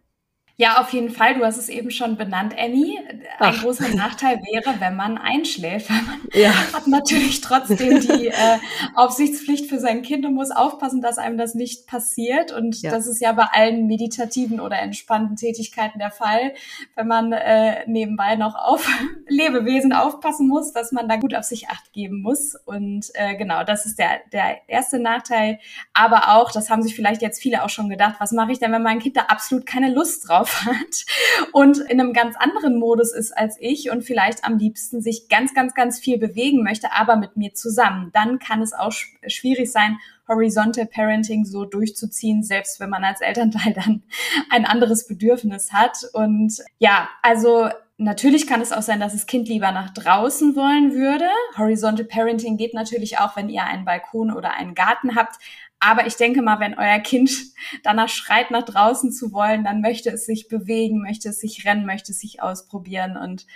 Ja, 0.56 0.80
auf 0.80 0.92
jeden 0.92 1.10
Fall. 1.10 1.34
Du 1.34 1.44
hast 1.44 1.56
es 1.56 1.68
eben 1.68 1.90
schon 1.90 2.16
benannt, 2.16 2.54
Annie. 2.56 3.00
Ein 3.40 3.54
Ach. 3.56 3.62
großer 3.62 3.88
Nachteil 3.88 4.40
wäre, 4.52 4.78
wenn 4.78 4.94
man 4.94 5.18
einschläft. 5.18 5.90
Weil 5.90 6.02
man 6.02 6.20
ja. 6.32 6.52
hat 6.72 6.86
natürlich 6.86 7.40
trotzdem 7.40 8.00
die 8.00 8.28
äh, 8.28 8.58
Aufsichtspflicht 8.94 9.68
für 9.68 9.80
sein 9.80 10.02
Kind 10.02 10.24
und 10.24 10.34
muss 10.34 10.52
aufpassen, 10.52 11.00
dass 11.00 11.18
einem 11.18 11.38
das 11.38 11.56
nicht 11.56 11.88
passiert. 11.88 12.52
Und 12.52 12.80
ja. 12.82 12.92
das 12.92 13.08
ist 13.08 13.20
ja 13.20 13.32
bei 13.32 13.46
allen 13.50 13.88
meditativen 13.88 14.60
oder 14.60 14.78
entspannten 14.78 15.34
Tätigkeiten 15.34 15.98
der 15.98 16.12
Fall, 16.12 16.54
wenn 16.94 17.08
man 17.08 17.32
äh, 17.32 17.84
nebenbei 17.88 18.36
noch 18.36 18.54
auf 18.54 18.88
Lebewesen 19.26 19.92
aufpassen 19.92 20.46
muss, 20.46 20.72
dass 20.72 20.92
man 20.92 21.08
da 21.08 21.16
gut 21.16 21.34
auf 21.34 21.44
sich 21.44 21.68
acht 21.68 21.92
geben 21.92 22.22
muss. 22.22 22.54
Und 22.64 23.10
äh, 23.14 23.34
genau, 23.34 23.64
das 23.64 23.86
ist 23.86 23.98
der, 23.98 24.20
der 24.32 24.58
erste 24.68 25.00
Nachteil. 25.00 25.58
Aber 25.94 26.36
auch, 26.36 26.52
das 26.52 26.70
haben 26.70 26.84
sich 26.84 26.94
vielleicht 26.94 27.22
jetzt 27.22 27.42
viele 27.42 27.64
auch 27.64 27.70
schon 27.70 27.88
gedacht, 27.88 28.16
was 28.20 28.30
mache 28.30 28.52
ich 28.52 28.60
denn, 28.60 28.70
wenn 28.70 28.84
mein 28.84 29.00
Kind 29.00 29.16
da 29.16 29.22
absolut 29.22 29.66
keine 29.66 29.90
Lust 29.90 30.28
drauf 30.28 30.43
drauf 30.44 30.64
hat 30.64 31.04
und 31.52 31.78
in 31.78 32.00
einem 32.00 32.12
ganz 32.12 32.36
anderen 32.36 32.78
Modus 32.78 33.12
ist 33.12 33.36
als 33.36 33.56
ich 33.60 33.90
und 33.90 34.02
vielleicht 34.02 34.44
am 34.44 34.58
liebsten 34.58 35.00
sich 35.00 35.28
ganz, 35.28 35.54
ganz, 35.54 35.74
ganz 35.74 35.98
viel 35.98 36.18
bewegen 36.18 36.62
möchte, 36.62 36.92
aber 36.92 37.16
mit 37.16 37.36
mir 37.36 37.54
zusammen, 37.54 38.10
dann 38.12 38.38
kann 38.38 38.62
es 38.62 38.72
auch 38.72 38.92
schwierig 39.26 39.70
sein, 39.70 39.98
Horizontal 40.26 40.86
Parenting 40.86 41.44
so 41.44 41.66
durchzuziehen, 41.66 42.42
selbst 42.42 42.80
wenn 42.80 42.88
man 42.88 43.04
als 43.04 43.20
Elternteil 43.20 43.72
dann 43.74 44.02
ein 44.48 44.64
anderes 44.64 45.06
Bedürfnis 45.06 45.72
hat. 45.72 45.98
Und 46.14 46.62
ja, 46.78 47.08
also 47.22 47.68
Natürlich 47.96 48.48
kann 48.48 48.60
es 48.60 48.72
auch 48.72 48.82
sein, 48.82 48.98
dass 48.98 49.12
das 49.12 49.26
Kind 49.26 49.48
lieber 49.48 49.70
nach 49.70 49.90
draußen 49.90 50.56
wollen 50.56 50.94
würde. 50.94 51.28
Horizontal 51.56 52.04
Parenting 52.04 52.56
geht 52.56 52.74
natürlich 52.74 53.18
auch, 53.18 53.36
wenn 53.36 53.48
ihr 53.48 53.62
einen 53.62 53.84
Balkon 53.84 54.32
oder 54.32 54.52
einen 54.52 54.74
Garten 54.74 55.14
habt. 55.14 55.36
Aber 55.84 56.06
ich 56.06 56.16
denke 56.16 56.40
mal, 56.40 56.60
wenn 56.60 56.78
euer 56.78 56.98
Kind 57.00 57.30
danach 57.82 58.08
schreit, 58.08 58.50
nach 58.50 58.64
draußen 58.64 59.12
zu 59.12 59.32
wollen, 59.32 59.64
dann 59.64 59.80
möchte 59.80 60.10
es 60.10 60.24
sich 60.24 60.48
bewegen, 60.48 61.02
möchte 61.02 61.28
es 61.28 61.40
sich 61.40 61.66
rennen, 61.66 61.84
möchte 61.84 62.12
es 62.12 62.20
sich 62.20 62.42
ausprobieren 62.42 63.16
und 63.16 63.46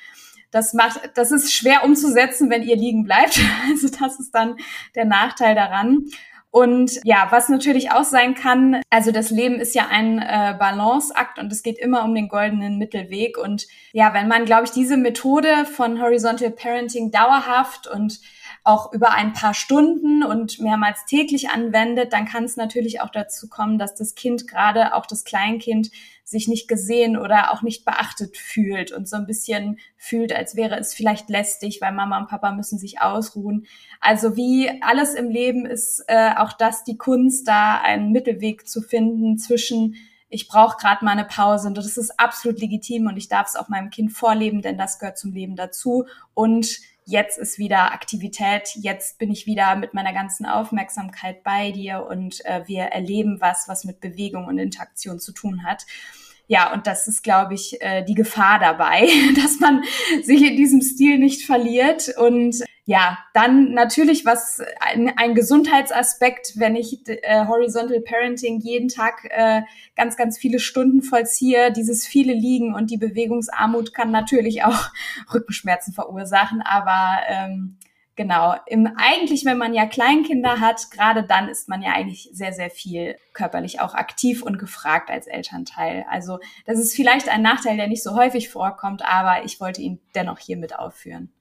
das 0.51 0.73
macht, 0.73 0.99
das 1.15 1.31
ist 1.31 1.53
schwer 1.53 1.85
umzusetzen, 1.85 2.49
wenn 2.49 2.63
ihr 2.63 2.77
liegen 2.77 3.05
bleibt. 3.05 3.39
Also 3.71 3.89
das 3.89 4.19
ist 4.19 4.35
dann 4.35 4.57
der 4.95 5.05
Nachteil 5.05 5.55
daran. 5.55 6.07
Und 6.51 6.99
ja, 7.05 7.27
was 7.31 7.51
natürlich 7.51 7.93
auch 7.93 8.05
sein 8.05 8.35
kann, 8.35 8.81
also 8.89 9.13
das 9.13 9.31
Leben 9.31 9.61
ist 9.61 9.75
ja 9.75 9.89
ein 9.91 10.19
äh, 10.19 10.57
Balanceakt 10.59 11.39
und 11.39 11.53
es 11.53 11.63
geht 11.63 11.79
immer 11.79 12.03
um 12.05 12.15
den 12.15 12.29
goldenen 12.29 12.79
Mittelweg. 12.79 13.37
Und 13.37 13.67
ja, 13.93 14.15
wenn 14.15 14.29
man, 14.29 14.47
glaube 14.47 14.65
ich, 14.65 14.71
diese 14.71 14.97
Methode 14.97 15.67
von 15.67 16.01
Horizontal 16.01 16.51
Parenting 16.51 17.11
dauerhaft 17.11 17.87
und 17.87 18.21
auch 18.69 18.93
über 18.93 19.13
ein 19.13 19.33
paar 19.33 19.55
Stunden 19.55 20.23
und 20.23 20.61
mehrmals 20.61 21.07
täglich 21.07 21.49
anwendet, 21.49 22.13
dann 22.13 22.27
kann 22.27 22.45
es 22.45 22.57
natürlich 22.57 23.01
auch 23.01 23.09
dazu 23.09 23.49
kommen, 23.49 23.79
dass 23.79 23.95
das 23.95 24.15
Kind, 24.15 24.47
gerade 24.47 24.95
auch 24.95 25.07
das 25.07 25.25
Kleinkind, 25.25 25.91
sich 26.23 26.49
nicht 26.49 26.69
gesehen 26.69 27.17
oder 27.17 27.51
auch 27.51 27.63
nicht 27.63 27.87
beachtet 27.87 28.37
fühlt 28.37 28.93
und 28.93 29.09
so 29.09 29.17
ein 29.17 29.27
bisschen 29.27 29.79
fühlt, 29.97 30.35
als 30.35 30.55
wäre 30.55 30.79
es 30.79 30.93
vielleicht 30.93 31.31
lästig, 31.31 31.81
weil 31.81 31.93
Mama 31.93 32.19
und 32.19 32.29
Papa 32.29 32.53
müssen 32.53 32.79
sich 32.79 33.01
ausruhen. 33.01 33.67
Also 34.01 34.37
wie 34.37 34.71
alles 34.83 35.15
im 35.15 35.31
Leben 35.31 35.65
ist 35.65 36.05
äh, 36.07 36.33
auch 36.37 36.53
das 36.53 36.85
die 36.85 36.99
Kunst, 36.99 37.49
da 37.49 37.81
einen 37.81 38.13
Mittelweg 38.13 38.69
zu 38.69 38.83
finden 38.83 39.39
zwischen 39.39 39.97
ich 40.31 40.47
brauche 40.47 40.77
gerade 40.77 41.03
mal 41.07 41.13
eine 41.13 41.25
Pause 41.25 41.69
und 41.69 41.79
das 41.79 41.97
ist 41.97 42.21
absolut 42.21 42.61
legitim 42.61 43.07
und 43.07 43.17
ich 43.17 43.29
darf 43.29 43.47
es 43.47 43.57
auch 43.57 43.71
meinem 43.71 43.89
Kind 43.89 44.13
vorleben, 44.13 44.61
denn 44.61 44.77
das 44.77 44.99
gehört 44.99 45.17
zum 45.17 45.33
Leben 45.33 45.57
dazu 45.57 46.05
und 46.35 46.81
jetzt 47.09 47.39
ist 47.39 47.59
wieder 47.59 47.93
Aktivität, 47.93 48.71
jetzt 48.75 49.19
bin 49.19 49.31
ich 49.31 49.47
wieder 49.47 49.77
mit 49.77 49.95
meiner 49.95 50.13
ganzen 50.13 50.45
Aufmerksamkeit 50.45 51.43
bei 51.43 51.73
dir 51.73 52.07
und 52.09 52.45
äh, 52.45 52.63
wir 52.67 52.85
erleben 52.85 53.41
was, 53.41 53.67
was 53.67 53.85
mit 53.85 54.01
Bewegung 54.01 54.45
und 54.47 54.59
Interaktion 54.59 55.19
zu 55.19 55.33
tun 55.33 55.65
hat. 55.65 55.87
Ja, 56.49 56.73
und 56.73 56.87
das 56.87 57.09
ist, 57.09 57.23
glaube 57.23 57.55
ich, 57.55 57.81
äh, 57.81 58.05
die 58.05 58.15
Gefahr 58.15 58.59
dabei, 58.59 59.09
dass 59.37 59.59
man 59.59 59.83
sich 60.23 60.43
in 60.43 60.57
diesem 60.57 60.83
Stil 60.83 61.19
nicht 61.19 61.47
verliert 61.47 62.15
und 62.19 62.63
ja, 62.89 63.19
dann 63.35 63.75
natürlich 63.75 64.25
was 64.25 64.63
ein, 64.81 65.13
ein 65.19 65.35
Gesundheitsaspekt, 65.35 66.55
wenn 66.57 66.75
ich 66.75 67.07
äh, 67.07 67.45
Horizontal 67.45 68.01
Parenting 68.01 68.61
jeden 68.61 68.89
Tag 68.89 69.29
äh, 69.29 69.61
ganz, 69.95 70.17
ganz 70.17 70.39
viele 70.39 70.59
Stunden 70.59 71.03
vollziehe. 71.03 71.71
Dieses 71.71 72.07
viele 72.07 72.33
Liegen 72.33 72.75
und 72.75 72.91
die 72.91 72.97
Bewegungsarmut 72.97 73.93
kann 73.93 74.11
natürlich 74.11 74.65
auch 74.65 74.89
Rückenschmerzen 75.35 75.93
verursachen, 75.93 76.63
aber 76.63 77.19
ähm, 77.29 77.77
genau, 78.17 78.55
im, 78.65 78.91
eigentlich, 78.97 79.45
wenn 79.45 79.59
man 79.59 79.75
ja 79.75 79.85
Kleinkinder 79.85 80.59
hat, 80.59 80.91
gerade 80.91 81.25
dann 81.25 81.51
ist 81.51 81.69
man 81.69 81.83
ja 81.83 81.93
eigentlich 81.93 82.31
sehr, 82.33 82.55
sehr 82.55 82.71
viel 82.71 83.19
körperlich 83.35 83.83
auch 83.83 83.93
aktiv 83.93 84.43
und 84.43 84.59
gefragt 84.59 85.11
als 85.11 85.27
Elternteil. 85.27 86.07
Also 86.09 86.39
das 86.65 86.79
ist 86.79 86.97
vielleicht 86.97 87.29
ein 87.29 87.43
Nachteil, 87.43 87.77
der 87.77 87.89
nicht 87.89 88.03
so 88.03 88.17
häufig 88.17 88.49
vorkommt, 88.49 89.05
aber 89.05 89.45
ich 89.45 89.61
wollte 89.61 89.83
ihn 89.83 90.01
dennoch 90.15 90.39
hier 90.39 90.57
mit 90.57 90.79
aufführen. 90.79 91.35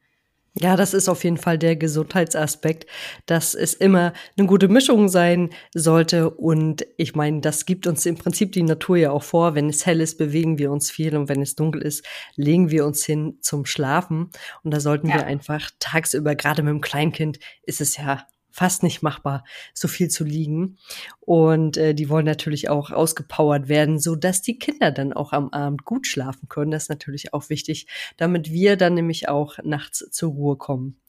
Ja, 0.59 0.75
das 0.75 0.93
ist 0.93 1.07
auf 1.07 1.23
jeden 1.23 1.37
Fall 1.37 1.59
der 1.59 1.75
Gesundheitsaspekt, 1.75 2.87
dass 3.27 3.53
es 3.53 3.73
immer 3.73 4.13
eine 4.37 4.47
gute 4.47 4.67
Mischung 4.67 5.07
sein 5.07 5.51
sollte. 5.75 6.31
Und 6.31 6.85
ich 6.97 7.15
meine, 7.15 7.41
das 7.41 7.65
gibt 7.65 7.85
uns 7.85 8.05
im 8.05 8.15
Prinzip 8.15 8.53
die 8.53 8.63
Natur 8.63 8.97
ja 8.97 9.11
auch 9.11 9.23
vor. 9.23 9.53
Wenn 9.53 9.69
es 9.69 9.85
hell 9.85 10.01
ist, 10.01 10.17
bewegen 10.17 10.57
wir 10.57 10.71
uns 10.71 10.89
viel 10.89 11.15
und 11.15 11.29
wenn 11.29 11.41
es 11.41 11.55
dunkel 11.55 11.83
ist, 11.83 12.03
legen 12.35 12.71
wir 12.71 12.85
uns 12.85 13.05
hin 13.05 13.37
zum 13.41 13.65
Schlafen. 13.65 14.31
Und 14.63 14.73
da 14.73 14.79
sollten 14.79 15.09
ja. 15.09 15.15
wir 15.15 15.25
einfach 15.27 15.69
tagsüber, 15.79 16.33
gerade 16.35 16.63
mit 16.63 16.71
dem 16.71 16.81
Kleinkind, 16.81 17.39
ist 17.63 17.81
es 17.81 17.97
ja 17.97 18.25
fast 18.57 18.81
nicht 18.81 19.03
machbar, 19.03 19.43
so 19.75 19.87
viel 19.87 20.09
zu 20.09 20.23
liegen. 20.23 20.79
Und 21.19 21.77
äh, 21.77 21.93
die 21.93 22.09
wollen 22.09 22.25
natürlich 22.25 22.69
auch 22.69 22.89
ausgepowert 22.89 23.69
werden, 23.69 23.99
so 23.99 24.15
dass 24.15 24.41
die 24.41 24.57
Kinder 24.57 24.91
dann 24.91 25.13
auch 25.13 25.31
am 25.31 25.49
Abend 25.49 25.85
gut 25.85 26.07
schlafen 26.07 26.49
können. 26.49 26.71
Das 26.71 26.83
ist 26.83 26.89
natürlich 26.89 27.35
auch 27.35 27.49
wichtig, 27.49 27.85
damit 28.17 28.51
wir 28.51 28.75
dann 28.75 28.95
nämlich 28.95 29.29
auch 29.29 29.59
nachts 29.63 30.09
zur 30.09 30.31
Ruhe 30.31 30.57
kommen. 30.57 30.99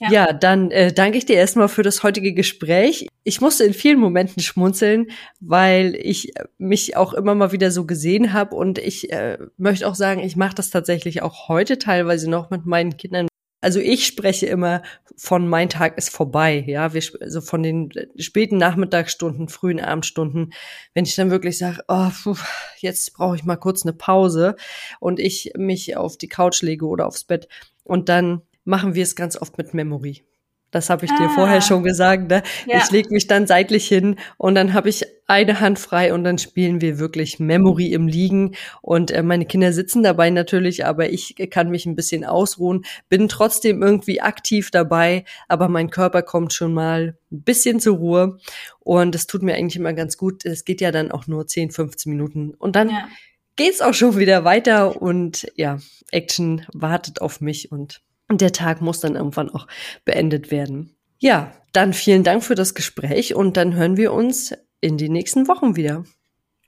Ja, 0.00 0.10
ja 0.10 0.32
dann 0.32 0.70
äh, 0.70 0.90
danke 0.90 1.18
ich 1.18 1.26
dir 1.26 1.36
erstmal 1.36 1.68
für 1.68 1.82
das 1.82 2.02
heutige 2.02 2.32
Gespräch. 2.32 3.08
Ich 3.24 3.42
musste 3.42 3.64
in 3.64 3.74
vielen 3.74 4.00
Momenten 4.00 4.42
schmunzeln, 4.42 5.08
weil 5.38 5.96
ich 5.96 6.32
mich 6.56 6.96
auch 6.96 7.12
immer 7.12 7.34
mal 7.34 7.52
wieder 7.52 7.70
so 7.70 7.84
gesehen 7.84 8.32
habe 8.32 8.56
und 8.56 8.78
ich 8.78 9.12
äh, 9.12 9.36
möchte 9.58 9.86
auch 9.86 9.96
sagen, 9.96 10.20
ich 10.22 10.36
mache 10.36 10.54
das 10.54 10.70
tatsächlich 10.70 11.20
auch 11.20 11.48
heute 11.48 11.78
teilweise 11.78 12.30
noch 12.30 12.48
mit 12.48 12.64
meinen 12.64 12.96
Kindern 12.96 13.28
also 13.66 13.80
ich 13.80 14.06
spreche 14.06 14.46
immer 14.46 14.82
von 15.16 15.48
mein 15.48 15.68
Tag 15.68 15.98
ist 15.98 16.10
vorbei, 16.10 16.62
ja, 16.68 16.94
wir, 16.94 17.02
also 17.20 17.40
von 17.40 17.64
den 17.64 17.90
späten 18.16 18.58
Nachmittagsstunden, 18.58 19.48
frühen 19.48 19.80
Abendstunden, 19.80 20.52
wenn 20.94 21.04
ich 21.04 21.16
dann 21.16 21.32
wirklich 21.32 21.58
sage, 21.58 21.82
oh, 21.88 22.36
jetzt 22.78 23.14
brauche 23.14 23.34
ich 23.34 23.42
mal 23.42 23.56
kurz 23.56 23.82
eine 23.82 23.92
Pause 23.92 24.54
und 25.00 25.18
ich 25.18 25.54
mich 25.56 25.96
auf 25.96 26.16
die 26.16 26.28
Couch 26.28 26.62
lege 26.62 26.86
oder 26.86 27.08
aufs 27.08 27.24
Bett 27.24 27.48
und 27.82 28.08
dann 28.08 28.42
machen 28.62 28.94
wir 28.94 29.02
es 29.02 29.16
ganz 29.16 29.36
oft 29.36 29.58
mit 29.58 29.74
Memory. 29.74 30.22
Das 30.70 30.90
habe 30.90 31.04
ich 31.04 31.10
ah. 31.12 31.18
dir 31.18 31.30
vorher 31.30 31.60
schon 31.60 31.82
gesagt. 31.82 32.28
Ne? 32.28 32.42
Ja. 32.66 32.78
Ich 32.78 32.90
lege 32.90 33.08
mich 33.10 33.26
dann 33.26 33.46
seitlich 33.46 33.86
hin 33.86 34.16
und 34.36 34.54
dann 34.54 34.74
habe 34.74 34.88
ich 34.88 35.04
eine 35.28 35.60
Hand 35.60 35.78
frei 35.78 36.12
und 36.12 36.24
dann 36.24 36.38
spielen 36.38 36.80
wir 36.80 36.98
wirklich 36.98 37.38
Memory 37.38 37.92
im 37.92 38.06
Liegen. 38.06 38.54
Und 38.80 39.10
äh, 39.10 39.22
meine 39.22 39.46
Kinder 39.46 39.72
sitzen 39.72 40.02
dabei 40.02 40.30
natürlich, 40.30 40.84
aber 40.84 41.10
ich 41.10 41.34
kann 41.50 41.70
mich 41.70 41.86
ein 41.86 41.96
bisschen 41.96 42.24
ausruhen, 42.24 42.84
bin 43.08 43.28
trotzdem 43.28 43.82
irgendwie 43.82 44.20
aktiv 44.20 44.70
dabei, 44.70 45.24
aber 45.48 45.68
mein 45.68 45.90
Körper 45.90 46.22
kommt 46.22 46.52
schon 46.52 46.74
mal 46.74 47.16
ein 47.32 47.42
bisschen 47.42 47.80
zur 47.80 47.96
Ruhe. 47.96 48.38
Und 48.80 49.14
es 49.14 49.26
tut 49.26 49.42
mir 49.42 49.54
eigentlich 49.54 49.76
immer 49.76 49.92
ganz 49.92 50.16
gut. 50.16 50.44
Es 50.44 50.64
geht 50.64 50.80
ja 50.80 50.92
dann 50.92 51.10
auch 51.10 51.26
nur 51.26 51.46
10, 51.46 51.70
15 51.72 52.10
Minuten. 52.12 52.54
Und 52.54 52.76
dann 52.76 52.90
ja. 52.90 53.08
geht's 53.56 53.80
auch 53.80 53.94
schon 53.94 54.16
wieder 54.16 54.44
weiter 54.44 55.00
und 55.00 55.50
ja, 55.56 55.78
Action 56.12 56.64
wartet 56.72 57.20
auf 57.20 57.40
mich 57.40 57.72
und 57.72 58.00
und 58.28 58.40
der 58.40 58.52
Tag 58.52 58.80
muss 58.80 59.00
dann 59.00 59.14
irgendwann 59.14 59.50
auch 59.50 59.66
beendet 60.04 60.50
werden. 60.50 60.96
Ja, 61.18 61.52
dann 61.72 61.92
vielen 61.92 62.24
Dank 62.24 62.42
für 62.42 62.54
das 62.54 62.74
Gespräch 62.74 63.34
und 63.34 63.56
dann 63.56 63.74
hören 63.74 63.96
wir 63.96 64.12
uns 64.12 64.54
in 64.80 64.98
den 64.98 65.12
nächsten 65.12 65.48
Wochen 65.48 65.76
wieder. 65.76 66.04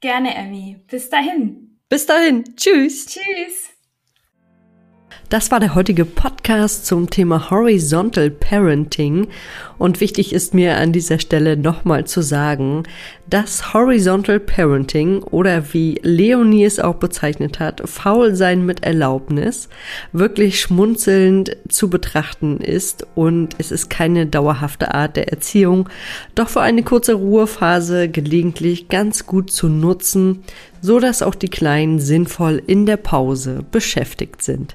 Gerne, 0.01 0.35
Emmy. 0.35 0.81
Bis 0.87 1.11
dahin. 1.11 1.81
Bis 1.89 2.07
dahin. 2.07 2.45
Tschüss. 2.57 3.07
Tschüss. 3.07 3.78
Das 5.31 5.51
war 5.51 5.61
der 5.61 5.75
heutige 5.75 6.07
Podcast 6.07 6.87
zum 6.87 7.11
Thema 7.11 7.51
Horizontal 7.51 8.31
Parenting. 8.31 9.29
Und 9.77 10.01
wichtig 10.01 10.33
ist 10.33 10.55
mir 10.55 10.79
an 10.79 10.91
dieser 10.91 11.19
Stelle 11.19 11.59
nochmal 11.59 12.07
zu 12.07 12.23
sagen, 12.23 12.85
dass 13.29 13.75
Horizontal 13.75 14.41
Parenting 14.41 15.23
oder 15.23 15.75
wie 15.75 16.01
Leonie 16.03 16.65
es 16.65 16.81
auch 16.81 16.95
bezeichnet 16.95 17.61
hat, 17.61 17.87
Faulsein 17.87 18.65
mit 18.65 18.85
Erlaubnis, 18.85 19.69
wirklich 20.13 20.63
schmunzelnd 20.63 21.59
zu 21.69 21.91
betrachten 21.91 22.57
ist 22.63 23.07
und 23.15 23.55
es 23.59 23.71
ist 23.71 23.91
keine 23.91 24.25
dauerhafte 24.25 24.95
Art 24.95 25.17
der 25.17 25.29
Erziehung, 25.29 25.91
doch 26.37 26.49
für 26.49 26.63
eine 26.63 26.83
kurze 26.85 27.13
Ruhephase 27.13 28.09
gelegentlich 28.09 28.89
ganz 28.89 29.27
gut 29.27 29.51
zu 29.51 29.69
nutzen, 29.69 30.43
so 30.81 31.01
dass 31.01 31.21
auch 31.21 31.35
die 31.35 31.51
Kleinen 31.51 31.99
sinnvoll 31.99 32.63
in 32.67 32.87
der 32.87 32.97
Pause 32.97 33.63
beschäftigt 33.71 34.41
sind. 34.41 34.75